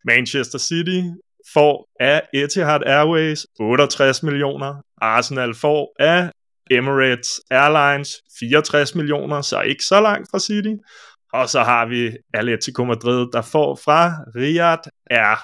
Manchester 0.06 0.60
City 0.60 1.02
får 1.54 1.90
af 2.00 2.22
Etihad 2.34 2.82
Airways 2.86 3.46
68 3.60 4.24
millioner. 4.24 4.82
Arsenal 5.02 5.56
får 5.56 5.96
af 6.00 6.32
Emirates 6.72 7.42
Airlines 7.52 8.10
64 8.40 8.96
millioner, 8.96 9.42
så 9.42 9.62
ikke 9.62 9.84
så 9.84 10.02
langt 10.02 10.28
fra 10.32 10.40
City. 10.40 10.74
Og 11.34 11.50
så 11.50 11.64
har 11.64 11.86
vi 11.86 12.18
Atletico 12.34 12.84
Madrid, 12.84 13.28
der 13.34 13.42
får 13.42 13.80
fra 13.86 14.14
Riyadh 14.36 14.88
er 15.06 15.36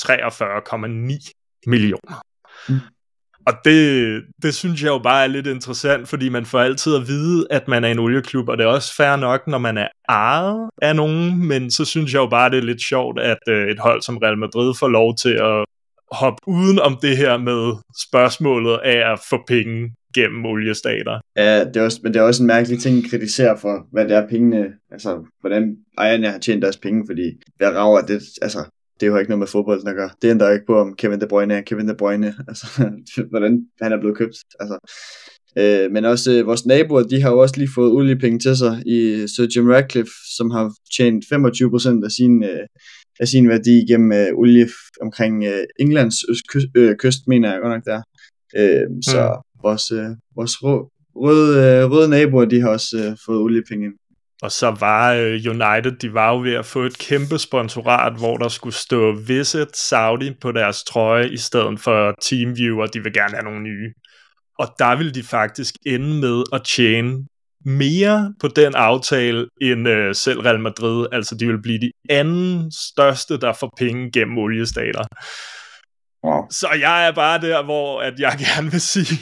43,9 0.00 1.62
millioner. 1.66 2.22
Mm. 2.68 2.80
Og 3.46 3.52
det, 3.64 4.22
det 4.42 4.54
synes 4.54 4.82
jeg 4.82 4.88
jo 4.88 4.98
bare 4.98 5.24
er 5.24 5.28
lidt 5.28 5.46
interessant, 5.46 6.08
fordi 6.08 6.28
man 6.28 6.46
får 6.46 6.60
altid 6.60 6.96
at 6.96 7.08
vide, 7.08 7.46
at 7.50 7.68
man 7.68 7.84
er 7.84 7.88
en 7.88 7.98
olieklub, 7.98 8.48
og 8.48 8.58
det 8.58 8.64
er 8.64 8.68
også 8.68 8.96
fair 8.96 9.16
nok, 9.16 9.46
når 9.46 9.58
man 9.58 9.78
er 9.78 9.88
ejet 10.08 10.70
af 10.82 10.96
nogen, 10.96 11.48
men 11.48 11.70
så 11.70 11.84
synes 11.84 12.12
jeg 12.12 12.20
jo 12.20 12.26
bare, 12.26 12.50
det 12.50 12.58
er 12.58 12.62
lidt 12.62 12.82
sjovt, 12.82 13.20
at 13.20 13.38
øh, 13.48 13.68
et 13.68 13.78
hold 13.78 14.02
som 14.02 14.16
Real 14.16 14.38
Madrid 14.38 14.74
får 14.78 14.88
lov 14.88 15.16
til 15.16 15.32
at 15.32 15.64
hoppe 16.12 16.38
uden 16.46 16.78
om 16.78 16.98
det 17.02 17.16
her 17.16 17.38
med 17.38 17.72
spørgsmålet 18.10 18.78
af 18.84 19.12
at 19.12 19.20
få 19.30 19.36
penge 19.48 19.90
gennem 20.14 20.46
oliestater. 20.46 21.20
Ja, 21.36 21.64
det 21.64 21.76
er 21.76 21.82
også, 21.82 22.00
men 22.02 22.14
det 22.14 22.20
er 22.20 22.24
også 22.24 22.42
en 22.42 22.46
mærkelig 22.46 22.80
ting 22.80 22.98
at 22.98 23.10
kritisere 23.10 23.58
for, 23.58 23.86
hvad 23.92 24.04
det 24.08 24.16
er 24.16 24.28
pengene, 24.28 24.66
altså 24.90 25.24
hvordan 25.40 25.76
ejerne 25.98 26.28
har 26.28 26.38
tjent 26.38 26.62
deres 26.62 26.76
penge, 26.76 27.04
fordi 27.08 27.32
hvad 27.56 27.68
rager 27.68 28.00
det, 28.00 28.22
altså 28.42 28.58
det 29.00 29.06
er 29.06 29.10
jo 29.10 29.18
ikke 29.18 29.30
noget 29.30 29.38
med 29.38 29.46
fodbolden 29.46 29.88
at 29.88 29.94
gøre. 29.96 30.10
Det 30.22 30.30
ændrer 30.30 30.50
ikke 30.50 30.66
på, 30.66 30.78
om 30.80 30.94
Kevin 30.96 31.20
De 31.20 31.26
Bruyne 31.28 31.54
er 31.54 31.60
Kevin 31.60 31.88
De 31.88 31.94
Bruyne, 31.94 32.34
altså 32.48 32.66
hvordan 33.30 33.66
han 33.82 33.92
er 33.92 34.00
blevet 34.00 34.16
købt, 34.16 34.36
altså. 34.60 34.78
Øh, 35.58 35.90
men 35.92 36.04
også 36.04 36.32
øh, 36.32 36.46
vores 36.46 36.66
naboer, 36.66 37.02
de 37.02 37.22
har 37.22 37.30
jo 37.30 37.38
også 37.38 37.54
lige 37.58 37.70
fået 37.74 37.92
oliepenge 37.92 38.38
til 38.38 38.56
sig 38.56 38.82
i 38.86 39.26
Sir 39.36 39.46
Jim 39.56 39.66
Ratcliffe, 39.68 40.12
som 40.36 40.50
har 40.50 40.72
tjent 40.96 41.24
25% 41.24 42.04
af 42.04 42.10
sin, 42.10 42.44
øh, 42.44 42.66
af 43.20 43.28
sin 43.28 43.48
værdi 43.48 43.86
gennem 43.90 44.12
øh, 44.12 44.28
olie 44.34 44.68
omkring 45.00 45.44
øh, 45.44 45.64
Englands 45.80 46.16
østkyst, 46.30 46.66
øh, 46.76 46.96
kyst, 46.96 47.20
mener 47.26 47.52
jeg 47.52 47.60
godt 47.62 47.72
nok 47.74 47.84
der. 47.84 48.02
Øh, 48.56 48.86
så 49.04 49.20
Hmm. 49.20 49.62
vores, 49.62 49.90
øh, 49.90 50.10
vores 50.36 50.62
røde, 50.62 50.84
røde, 51.16 51.82
øh, 51.84 51.90
røde 51.90 52.08
naboer, 52.10 52.44
de 52.44 52.60
har 52.60 52.68
også 52.68 52.96
øh, 52.96 53.16
fået 53.26 53.38
oliepenge 53.40 53.86
ind. 53.86 53.94
Og 54.42 54.52
så 54.52 54.70
var 54.70 55.12
øh, 55.12 55.40
United, 55.46 55.92
de 55.92 56.14
var 56.14 56.30
jo 56.30 56.40
ved 56.40 56.54
at 56.54 56.66
få 56.66 56.82
et 56.82 56.98
kæmpe 56.98 57.38
sponsorat, 57.38 58.18
hvor 58.18 58.36
der 58.36 58.48
skulle 58.48 58.74
stå 58.74 59.12
Visit 59.12 59.76
Saudi 59.76 60.34
på 60.40 60.52
deres 60.52 60.84
trøje, 60.84 61.28
i 61.28 61.36
stedet 61.36 61.80
for 61.80 62.14
TeamViewer, 62.22 62.86
de 62.86 63.02
vil 63.02 63.12
gerne 63.12 63.34
have 63.34 63.44
nogle 63.44 63.62
nye. 63.62 63.92
Og 64.58 64.68
der 64.78 64.96
vil 64.96 65.14
de 65.14 65.22
faktisk 65.22 65.74
ende 65.86 66.20
med 66.20 66.44
at 66.52 66.62
tjene 66.64 67.26
mere 67.64 68.34
på 68.40 68.48
den 68.48 68.74
aftale 68.74 69.48
end 69.60 69.88
øh, 69.88 70.14
selv 70.14 70.40
Real 70.40 70.60
Madrid. 70.60 71.06
Altså 71.12 71.34
de 71.34 71.46
vil 71.46 71.62
blive 71.62 71.80
de 71.80 71.92
anden 72.08 72.72
største, 72.72 73.40
der 73.40 73.52
får 73.52 73.74
penge 73.78 74.10
gennem 74.12 74.38
oliestater. 74.38 75.04
Wow. 76.24 76.42
Så 76.50 76.68
jeg 76.80 77.06
er 77.06 77.12
bare 77.12 77.40
der, 77.40 77.62
hvor 77.64 78.00
at 78.00 78.20
jeg 78.20 78.36
gerne 78.46 78.70
vil 78.70 78.80
sige, 78.80 79.16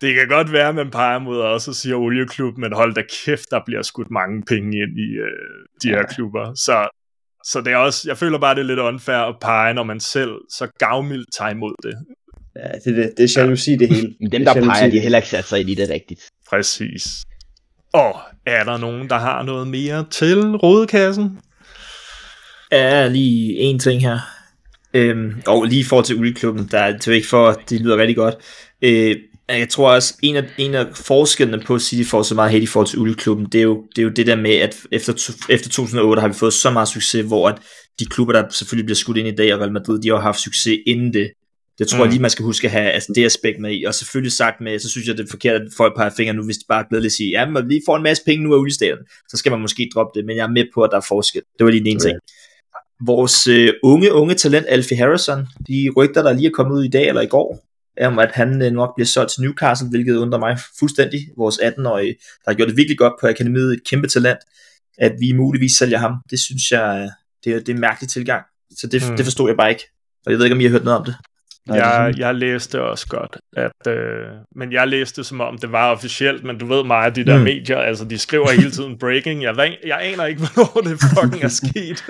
det 0.00 0.14
kan 0.14 0.28
godt 0.28 0.52
være, 0.52 0.68
at 0.68 0.74
man 0.74 0.90
peger 0.90 1.18
mod 1.18 1.40
os 1.40 1.68
og 1.68 1.74
siger 1.74 1.96
olieklub, 1.96 2.58
men 2.58 2.72
hold 2.72 2.94
da 2.94 3.02
kæft, 3.24 3.50
der 3.50 3.60
bliver 3.66 3.82
skudt 3.82 4.10
mange 4.10 4.42
penge 4.48 4.68
ind 4.82 4.98
i 4.98 5.10
øh, 5.12 5.66
de 5.82 5.88
her 5.88 6.02
klubber. 6.02 6.54
Så, 6.54 6.88
så 7.44 7.60
det 7.60 7.72
er 7.72 7.76
også, 7.76 8.08
jeg 8.08 8.18
føler 8.18 8.38
bare, 8.38 8.54
det 8.54 8.60
er 8.60 8.64
lidt 8.64 8.78
unfair 8.78 9.16
at 9.16 9.36
pege, 9.40 9.74
når 9.74 9.82
man 9.82 10.00
selv 10.00 10.32
så 10.50 10.66
gavmildt 10.78 11.28
tager 11.38 11.50
imod 11.50 11.74
det. 11.82 11.94
Ja, 12.56 12.68
det, 12.84 12.98
er 12.98 13.02
det, 13.02 13.12
det 13.16 13.36
er 13.36 13.40
jalousi 13.40 13.76
det 13.76 13.88
hele. 13.88 14.14
Men 14.20 14.32
dem, 14.32 14.40
Det 14.40 14.48
er 14.48 14.52
der 14.52 14.60
jalousi. 14.60 14.80
peger, 14.80 14.90
de 14.90 14.96
har 14.96 15.02
heller 15.02 15.18
ikke 15.18 15.28
sat 15.28 15.44
sig 15.44 15.60
ind 15.60 15.70
i 15.70 15.74
det 15.74 15.90
rigtigt. 15.90 16.20
Præcis. 16.50 17.06
Og 17.94 18.16
er 18.46 18.64
der 18.64 18.76
nogen, 18.78 19.08
der 19.10 19.18
har 19.18 19.42
noget 19.42 19.68
mere 19.68 20.06
til 20.10 20.40
rodekassen? 20.56 21.38
er 22.70 23.08
lige 23.08 23.58
en 23.58 23.78
ting 23.78 24.02
her. 24.02 24.18
Øhm, 24.94 25.42
og 25.46 25.64
lige 25.64 25.80
i 25.80 25.84
forhold 25.84 26.04
til 26.04 26.16
Ulleklubben, 26.16 26.68
der 26.70 26.78
er 26.78 26.92
det 26.92 27.08
er 27.08 27.12
ikke 27.12 27.28
for, 27.28 27.48
at 27.48 27.58
det 27.70 27.80
lyder 27.80 27.96
rigtig 27.96 28.16
godt. 28.16 28.34
Øh, 28.82 29.16
jeg 29.48 29.68
tror 29.68 29.90
også, 29.90 30.14
en 30.22 30.36
af, 30.36 30.44
en 30.58 30.74
af 30.74 30.86
forskellene 30.94 31.62
på 31.66 31.78
City 31.78 32.10
får 32.10 32.22
så 32.22 32.34
meget 32.34 32.50
hate 32.50 32.62
i 32.62 32.66
forhold 32.66 32.88
til 32.88 32.98
Ulleklubben, 32.98 33.46
det 33.46 33.58
er 33.58 33.62
jo 33.62 33.84
det, 33.96 34.02
er 34.02 34.06
jo 34.06 34.08
det 34.10 34.26
der 34.26 34.36
med, 34.36 34.54
at 34.54 34.76
efter, 34.92 35.12
to- 35.12 35.32
efter 35.48 35.70
2008 35.70 36.20
har 36.20 36.28
vi 36.28 36.34
fået 36.34 36.52
så 36.52 36.70
meget 36.70 36.88
succes, 36.88 37.26
hvor 37.26 37.48
at 37.48 37.58
de 37.98 38.06
klubber, 38.06 38.32
der 38.32 38.48
selvfølgelig 38.50 38.86
bliver 38.86 38.96
skudt 38.96 39.16
ind 39.16 39.28
i 39.28 39.34
dag, 39.34 39.54
og 39.54 39.60
Real 39.60 39.72
Madrid, 39.72 39.98
de 39.98 40.08
har 40.08 40.20
haft 40.20 40.40
succes 40.40 40.78
inden 40.86 41.12
det. 41.12 41.30
Det 41.78 41.88
tror 41.88 41.98
mm. 41.98 42.02
jeg 42.02 42.10
lige, 42.10 42.22
man 42.22 42.30
skal 42.30 42.44
huske 42.44 42.66
at 42.66 42.70
have 42.70 42.90
altså 42.90 43.12
det 43.14 43.24
aspekt 43.24 43.60
med 43.60 43.74
i. 43.74 43.84
Og 43.84 43.94
selvfølgelig 43.94 44.32
sagt 44.32 44.60
med, 44.60 44.78
så 44.78 44.90
synes 44.90 45.08
jeg, 45.08 45.18
det 45.18 45.24
er 45.24 45.30
forkert, 45.30 45.54
at 45.60 45.68
folk 45.76 45.96
peger 45.96 46.10
fingre 46.16 46.34
nu, 46.34 46.44
hvis 46.44 46.56
de 46.56 46.64
bare 46.68 46.84
glædeligt 46.90 47.14
siger, 47.14 47.40
ja, 47.40 47.50
men 47.50 47.68
vi 47.68 47.80
får 47.86 47.96
en 47.96 48.02
masse 48.02 48.22
penge 48.26 48.44
nu 48.44 48.54
af 48.54 48.58
udstaterne. 48.58 49.02
Så 49.28 49.36
skal 49.36 49.52
man 49.52 49.60
måske 49.60 49.90
droppe 49.94 50.18
det, 50.18 50.26
men 50.26 50.36
jeg 50.36 50.44
er 50.44 50.50
med 50.50 50.64
på, 50.74 50.82
at 50.82 50.90
der 50.90 50.96
er 50.96 51.06
forskel. 51.08 51.42
Det 51.58 51.64
var 51.64 51.70
lige 51.70 51.80
den 51.80 51.86
ene 51.86 52.00
ting. 52.00 52.18
Vores 53.06 53.46
øh, 53.46 53.72
unge, 53.82 54.12
unge 54.12 54.34
talent, 54.34 54.66
Alfie 54.68 54.96
Harrison, 54.96 55.46
de 55.68 55.88
rygter, 55.96 56.22
der 56.22 56.32
lige 56.32 56.46
er 56.46 56.50
kommet 56.50 56.76
ud 56.76 56.84
i 56.84 56.88
dag 56.88 57.08
eller 57.08 57.22
i 57.22 57.26
går, 57.26 57.64
om, 58.00 58.18
at 58.18 58.30
han 58.32 58.62
øh, 58.62 58.72
nok 58.72 58.94
bliver 58.96 59.06
solgt 59.06 59.30
til 59.32 59.42
Newcastle, 59.42 59.88
hvilket 59.88 60.16
undrer 60.16 60.38
mig 60.38 60.58
fuldstændig. 60.78 61.20
Vores 61.36 61.58
18-årige, 61.58 62.14
der 62.44 62.50
har 62.50 62.54
gjort 62.54 62.68
det 62.68 62.76
virkelig 62.76 62.98
godt 62.98 63.12
på 63.20 63.26
akademiet, 63.28 63.72
et 63.72 63.80
kæmpe 63.90 64.08
talent, 64.08 64.38
at 64.98 65.12
vi 65.20 65.32
muligvis 65.32 65.72
sælger 65.72 65.98
ham. 65.98 66.12
Det 66.30 66.40
synes 66.40 66.70
jeg, 66.70 67.00
øh, 67.02 67.08
det 67.44 67.52
er, 67.52 67.58
det 67.58 67.68
er 67.68 67.74
en 67.74 67.80
mærkelig 67.80 68.10
tilgang. 68.10 68.42
Så 68.78 68.86
det, 68.86 69.02
Mm. 69.02 69.10
mm. 69.10 69.16
det 69.16 69.26
forstod 69.26 69.48
jeg 69.50 69.56
bare 69.56 69.70
ikke. 69.70 69.84
Og 70.26 70.30
jeg 70.32 70.38
ved 70.38 70.44
ikke, 70.46 70.54
om 70.54 70.60
I 70.60 70.64
har 70.64 70.70
hørt 70.70 70.84
noget 70.84 70.98
om 70.98 71.04
det. 71.04 71.16
Nej, 71.68 71.78
Jeg, 71.78 72.18
jeg 72.18 72.34
læste 72.34 72.82
også 72.82 73.06
godt, 73.06 73.36
at, 73.56 73.92
øh, 73.92 74.26
men 74.56 74.72
jeg 74.72 74.88
læste 74.88 75.20
det, 75.20 75.26
som 75.26 75.40
om 75.40 75.58
det 75.58 75.72
var 75.72 75.92
officielt, 75.92 76.44
men 76.44 76.58
du 76.58 76.66
ved 76.66 76.84
af 76.90 77.14
de 77.14 77.24
der 77.24 77.38
mm. 77.38 77.44
Medier, 77.44 77.78
altså 77.78 78.04
de 78.04 78.18
skriver 78.18 78.50
hele 78.50 78.70
tiden 78.70 78.98
breaking, 79.02 79.42
jeg, 79.42 79.76
jeg 79.86 79.98
aner 80.02 80.24
ikke, 80.24 80.40
hvornår 80.54 80.90
det 80.90 81.00
fucking 81.00 81.44
er 81.44 81.48
sket. 81.48 82.04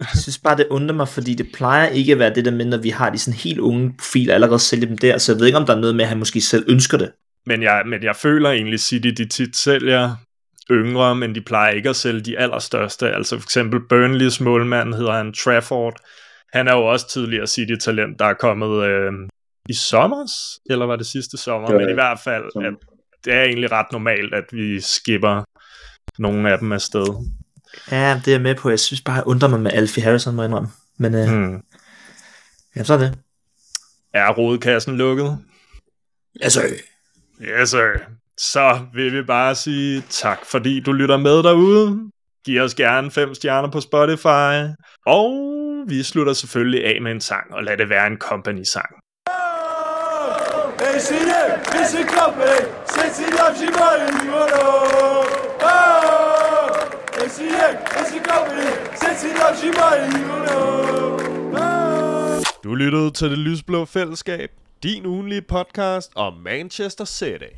Jeg 0.00 0.08
synes 0.14 0.38
bare, 0.38 0.56
det 0.56 0.66
undrer 0.70 0.96
mig, 0.96 1.08
fordi 1.08 1.34
det 1.34 1.46
plejer 1.54 1.88
ikke 1.88 2.12
at 2.12 2.18
være 2.18 2.34
det 2.34 2.44
der 2.44 2.50
med, 2.50 2.64
når 2.64 2.78
vi 2.78 2.90
har 2.90 3.10
de 3.10 3.18
sådan 3.18 3.38
helt 3.38 3.58
unge 3.58 3.94
profiler, 3.98 4.34
allerede 4.34 4.58
sælge 4.58 4.86
dem 4.86 4.98
der, 4.98 5.18
så 5.18 5.32
jeg 5.32 5.38
ved 5.38 5.46
ikke, 5.46 5.58
om 5.58 5.66
der 5.66 5.74
er 5.74 5.80
noget 5.80 5.96
med, 5.96 6.04
at 6.04 6.08
han 6.08 6.18
måske 6.18 6.40
selv 6.40 6.64
ønsker 6.68 6.98
det. 6.98 7.10
men, 7.46 7.62
jeg, 7.62 7.82
men 7.86 8.02
jeg 8.02 8.16
føler 8.16 8.50
egentlig, 8.50 8.80
City 8.80 9.08
de 9.08 9.28
tit 9.28 9.56
sælger 9.56 10.16
yngre, 10.70 11.16
men 11.16 11.34
de 11.34 11.40
plejer 11.40 11.72
ikke 11.72 11.88
at 11.88 11.96
sælge 11.96 12.20
de 12.20 12.38
allerstørste, 12.38 13.10
altså 13.10 13.38
for 13.38 13.46
eksempel 13.46 13.80
Burnleys 13.88 14.40
målmand 14.40 14.94
hedder 14.94 15.12
han 15.12 15.32
Trafford, 15.32 15.94
han 16.54 16.68
er 16.68 16.72
jo 16.72 16.86
også 16.86 17.08
tidligere 17.08 17.46
City-talent, 17.46 18.18
der 18.18 18.24
er 18.24 18.34
kommet 18.34 18.84
øh, 18.84 19.12
i 19.68 19.72
sommers, 19.72 20.30
eller 20.70 20.86
var 20.86 20.96
det 20.96 21.06
sidste 21.06 21.36
sommer, 21.36 21.72
var 21.72 21.78
men 21.78 21.90
i 21.90 21.92
hvert 21.92 22.18
fald, 22.24 22.44
Sommer. 22.52 22.68
at 22.68 22.74
det 23.24 23.32
er 23.32 23.42
egentlig 23.42 23.72
ret 23.72 23.86
normalt, 23.92 24.34
at 24.34 24.44
vi 24.52 24.80
skipper 24.80 25.44
nogle 26.18 26.52
af 26.52 26.58
dem 26.58 26.72
afsted. 26.72 27.06
Ja, 27.90 28.20
det 28.24 28.28
er 28.28 28.32
jeg 28.32 28.40
med 28.40 28.54
på. 28.54 28.70
Jeg 28.70 28.80
synes 28.80 29.00
bare, 29.00 29.16
jeg 29.16 29.26
undrer 29.26 29.48
mig 29.48 29.60
med 29.60 29.72
Alfie 29.72 30.02
Harrison, 30.02 30.34
må 30.34 30.42
jeg 30.42 30.48
indrømme. 30.48 30.68
Men 30.98 31.14
øh, 31.14 31.28
hmm. 31.28 31.62
Ja, 32.76 32.84
så 32.84 32.94
er 32.94 32.98
det. 32.98 33.18
Er 34.12 34.32
rodekassen 34.32 34.96
lukket? 34.96 35.38
Altså, 36.40 36.60
Yes, 37.40 37.68
sir. 37.68 37.92
Så 38.38 38.86
vil 38.94 39.12
vi 39.12 39.22
bare 39.22 39.54
sige 39.54 40.02
tak, 40.10 40.38
fordi 40.46 40.80
du 40.80 40.92
lytter 40.92 41.16
med 41.16 41.42
derude. 41.42 42.10
Giv 42.44 42.62
os 42.62 42.74
gerne 42.74 43.10
fem 43.10 43.34
stjerner 43.34 43.70
på 43.70 43.80
Spotify. 43.80 44.72
Og 45.06 45.53
vi 45.88 46.02
slutter 46.02 46.32
selvfølgelig 46.32 46.84
af 46.84 47.02
med 47.02 47.12
en 47.12 47.20
sang, 47.20 47.54
og 47.54 47.64
lad 47.64 47.76
det 47.76 47.88
være 47.88 48.06
en 48.06 48.18
company-sang. 48.18 48.90
Hey, 50.80 50.98
City, 51.00 51.42
it's 51.78 51.94
a 51.94 52.04
company. 52.18 52.58
City 52.96 53.26
loves 53.40 53.60
you 53.64 53.70
more 53.80 53.96
than 54.00 54.14
you 54.26 54.40
know. 54.52 54.74
Oh, 55.72 56.66
hey, 57.18 57.28
City, 57.28 57.54
it's 57.98 58.12
a 58.12 58.20
company. 58.32 58.70
City 59.02 59.30
loves 59.40 59.60
you 59.64 59.72
more 59.80 59.96
than 60.00 60.12
you 60.20 60.34
Du 62.64 62.74
lyttede 62.74 63.10
til 63.10 63.30
Det 63.30 63.38
Lysblå 63.38 63.84
Fællesskab, 63.84 64.50
din 64.82 65.06
ugenlige 65.06 65.42
podcast 65.42 66.12
om 66.14 66.32
Manchester 66.32 67.04
City. 67.04 67.52